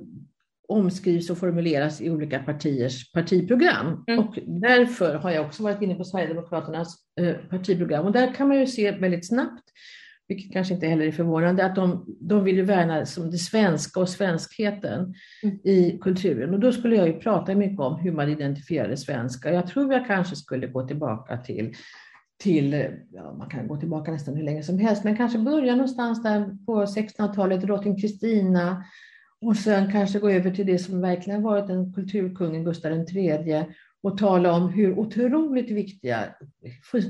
[0.67, 4.03] omskrivs och formuleras i olika partiers partiprogram.
[4.07, 4.19] Mm.
[4.19, 8.05] Och därför har jag också varit inne på Sverigedemokraternas eh, partiprogram.
[8.05, 9.63] Och där kan man ju se väldigt snabbt,
[10.27, 13.99] vilket kanske inte heller är förvånande, att de, de vill ju värna som det svenska
[13.99, 15.13] och svenskheten
[15.43, 15.59] mm.
[15.63, 16.53] i kulturen.
[16.53, 19.53] Och då skulle jag ju prata mycket om hur man identifierar det svenska.
[19.53, 21.75] Jag tror jag kanske skulle gå tillbaka till
[22.37, 26.23] till, ja, man kan gå tillbaka nästan hur länge som helst, men kanske börja någonstans
[26.23, 28.83] där på 1600-talet, drottning Kristina,
[29.41, 33.65] och sen kanske gå över till det som verkligen varit en kulturkungen Gustav III
[34.05, 36.35] och tala om hur otroligt viktiga,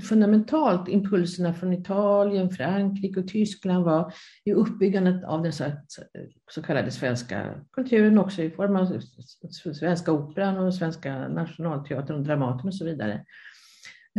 [0.10, 5.54] fundamentalt impulserna från Italien, Frankrike och Tyskland var i uppbyggandet av den
[6.52, 9.00] så kallade svenska kulturen, också i form av
[9.74, 13.26] svenska operan och svenska nationalteatern och Dramaten och så vidare.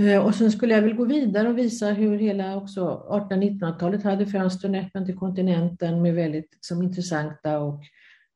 [0.01, 4.27] Eh, och sen skulle jag väl gå vidare och visa hur hela också 1800-1900-talet hade
[4.27, 7.83] fönstren öppna till kontinenten med väldigt som intressanta och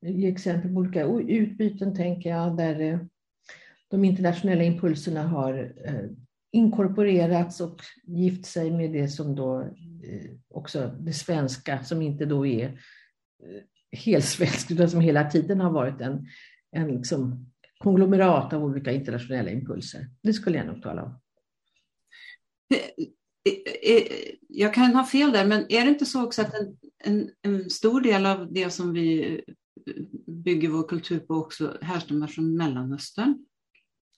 [0.01, 2.99] ge exempel på olika utbyten, tänker jag, där eh,
[3.91, 6.09] de internationella impulserna har eh,
[6.51, 9.61] inkorporerats och gift sig med det som då
[10.03, 15.59] eh, också det svenska, som inte då är eh, helt svenskt, utan som hela tiden
[15.59, 16.27] har varit en,
[16.71, 17.45] en liksom
[17.77, 20.07] konglomerat av olika internationella impulser.
[20.23, 21.19] Det skulle jag nog tala om.
[24.47, 27.69] Jag kan ha fel där, men är det inte så också att en, en, en
[27.69, 29.41] stor del av det som vi
[30.27, 33.45] bygger vår kultur på också härstammar från Mellanöstern.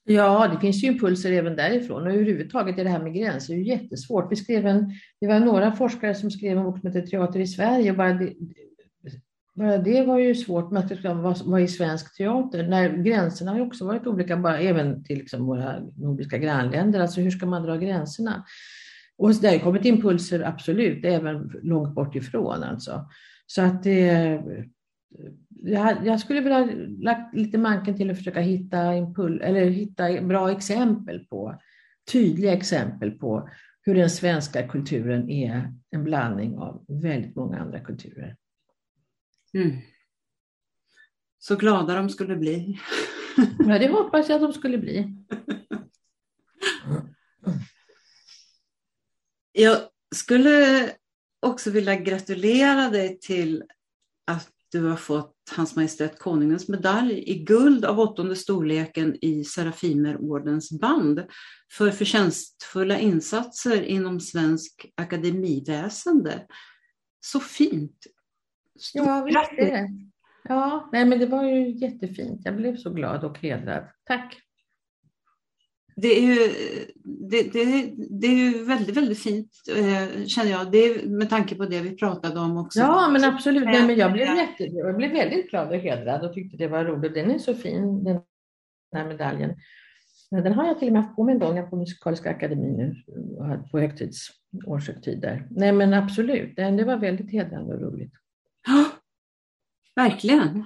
[0.06, 3.64] Ja, det finns ju impulser även därifrån och överhuvudtaget är det här med gränser ju
[3.64, 4.32] jättesvårt.
[4.32, 4.91] Vi skrev en,
[5.22, 8.14] det var några forskare som skrev en bok som heter Teater i Sverige och bara
[8.14, 8.34] det,
[9.56, 12.68] bara det var ju svårt med att vad, var är svensk teater?
[12.68, 16.99] När gränserna har också varit olika, bara, även till liksom våra nordiska grannländer.
[16.99, 18.45] Alltså hur ska man dra gränserna?
[19.18, 22.64] Och det har kommit impulser, absolut, även långt bort ifrån.
[22.64, 23.06] Alltså.
[23.47, 24.41] Så att det,
[26.03, 31.20] jag, skulle vilja lagt lite manken till att försöka hitta, impul eller hitta bra exempel
[31.20, 31.59] på,
[32.11, 33.49] tydliga exempel på
[33.82, 38.36] hur den svenska kulturen är en blandning av väldigt många andra kulturer.
[39.53, 39.78] Mm.
[41.39, 42.80] Så glada de skulle bli.
[43.59, 45.16] ja, det hoppas jag att de skulle bli.
[49.51, 49.78] Jag
[50.16, 50.89] skulle
[51.39, 53.64] också vilja gratulera dig till
[54.74, 61.24] du har fått Hans Majestät Konungens medalj i guld av åttonde storleken i Serafimerordens band
[61.74, 66.48] för förtjänstfulla insatser inom svensk akademiväsende.
[67.20, 67.98] Så fint!
[68.80, 69.90] Stort ja, visst är det.
[70.44, 72.42] Ja, nej, men det var ju jättefint.
[72.44, 73.84] Jag blev så glad och hedrad.
[74.04, 74.42] Tack!
[75.96, 76.36] Det är ju,
[77.04, 81.56] det, det, det är ju väldigt, väldigt fint eh, känner jag, det är, med tanke
[81.56, 82.80] på det vi pratade om också.
[82.80, 83.66] Ja, men absolut.
[83.66, 86.86] Nej, men jag, blev jätte, jag blev väldigt glad och hedrad och tyckte det var
[86.86, 87.14] roligt.
[87.14, 88.22] Den är så fin, den
[88.96, 89.56] här medaljen.
[90.32, 92.96] Den har jag till och med haft på mig en gång på Musikaliska akademin nu,
[93.72, 94.30] på högtids,
[94.66, 95.48] årshögtider.
[95.50, 98.14] Nej, men absolut, det var väldigt hedrande och roligt.
[98.68, 98.86] Ja,
[99.96, 100.64] verkligen.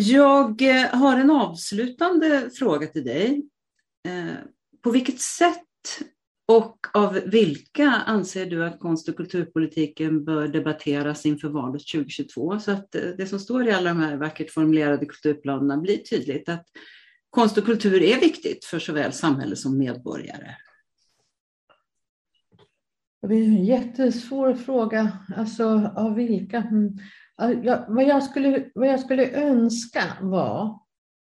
[0.00, 3.42] Jag eh, har en avslutande fråga till dig.
[4.08, 4.34] Eh,
[4.82, 5.64] på vilket sätt
[6.48, 12.60] och av vilka anser du att konst och kulturpolitiken bör debatteras inför valet 2022?
[12.60, 16.48] Så att eh, det som står i alla de här vackert formulerade kulturplanerna blir tydligt
[16.48, 16.66] att
[17.30, 20.54] konst och kultur är viktigt för såväl samhälle som medborgare.
[23.22, 25.18] Det är en jättesvår fråga.
[25.36, 26.56] Alltså av vilka?
[26.56, 26.98] Mm.
[27.40, 30.80] Jag, vad, jag skulle, vad jag skulle önska var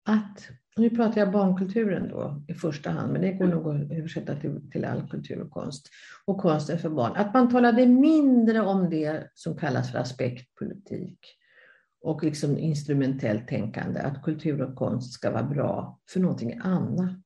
[0.08, 4.34] att, nu pratar jag barnkulturen då i första hand, men det går nog att översätta
[4.36, 5.88] till, till all kultur och konst,
[6.24, 11.18] och konsten för barn, att man talade mindre om det som kallas för aspektpolitik
[12.02, 17.20] och liksom instrumentellt tänkande, att kultur och konst ska vara bra för någonting annat.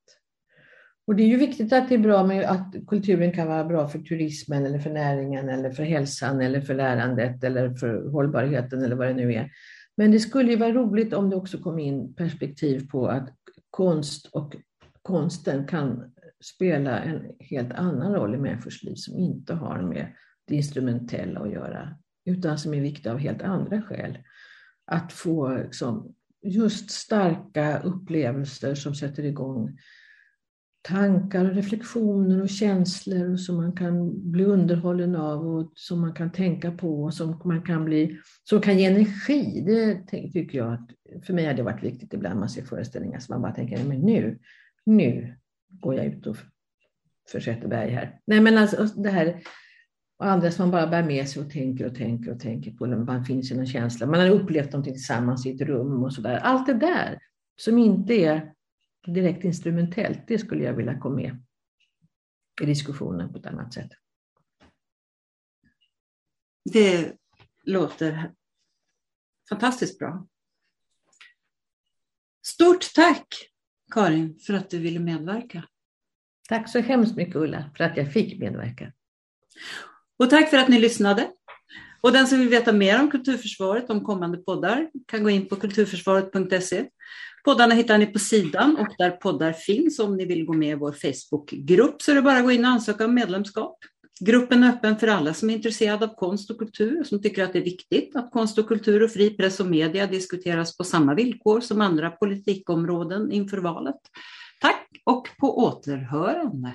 [1.07, 3.89] Och det är ju viktigt att det är bra med att kulturen kan vara bra
[3.89, 8.97] för turismen eller för näringen eller för hälsan eller för lärandet eller för hållbarheten eller
[8.97, 9.51] vad det nu är.
[9.97, 13.29] Men det skulle ju vara roligt om det också kom in perspektiv på att
[13.71, 14.57] konst och
[15.03, 16.13] konsten kan
[16.45, 20.13] spela en helt annan roll i människors liv som inte har med
[20.47, 24.19] det instrumentella att göra, utan som är viktiga av helt andra skäl.
[24.87, 29.79] Att få liksom, just starka upplevelser som sätter igång
[30.87, 36.33] tankar och reflektioner och känslor som man kan bli underhållen av och som man kan
[36.33, 39.63] tänka på och som man kan bli, som kan ge energi.
[39.67, 40.91] Det tycker jag att
[41.27, 44.01] för mig har det varit viktigt ibland man ser föreställningar som man bara tänker, men
[44.01, 44.39] nu,
[44.87, 45.37] nu
[45.69, 46.37] går jag ut och
[47.33, 48.21] försätter berg här.
[48.27, 49.43] Nej men alltså det här
[50.19, 52.87] och andra som man bara bär med sig och tänker och tänker och tänker på
[52.87, 54.07] när man finns i någon känsla.
[54.07, 56.37] Man har upplevt någonting tillsammans i ett rum och sådär.
[56.37, 57.19] Allt det där
[57.57, 58.53] som inte är
[59.07, 61.43] direkt instrumentellt, det skulle jag vilja komma med
[62.63, 63.91] i diskussionen på ett annat sätt.
[66.73, 67.17] Det
[67.65, 68.33] låter
[69.49, 70.27] fantastiskt bra.
[72.47, 73.27] Stort tack
[73.91, 75.65] Karin för att du ville medverka.
[76.49, 78.93] Tack så hemskt mycket Ulla för att jag fick medverka.
[80.17, 81.33] Och tack för att ni lyssnade.
[82.01, 85.57] Och den som vill veta mer om Kulturförsvaret, om kommande poddar, kan gå in på
[85.57, 86.89] kulturförsvaret.se.
[87.47, 89.99] Poddarna hittar ni på sidan och där poddar finns.
[89.99, 92.65] Om ni vill gå med i vår Facebookgrupp så är det bara att gå in
[92.65, 93.79] och ansöka om medlemskap.
[94.21, 97.45] Gruppen är öppen för alla som är intresserade av konst och kultur och som tycker
[97.45, 100.85] att det är viktigt att konst och kultur och fri press och media diskuteras på
[100.85, 104.01] samma villkor som andra politikområden inför valet.
[104.61, 106.73] Tack och på återhörande!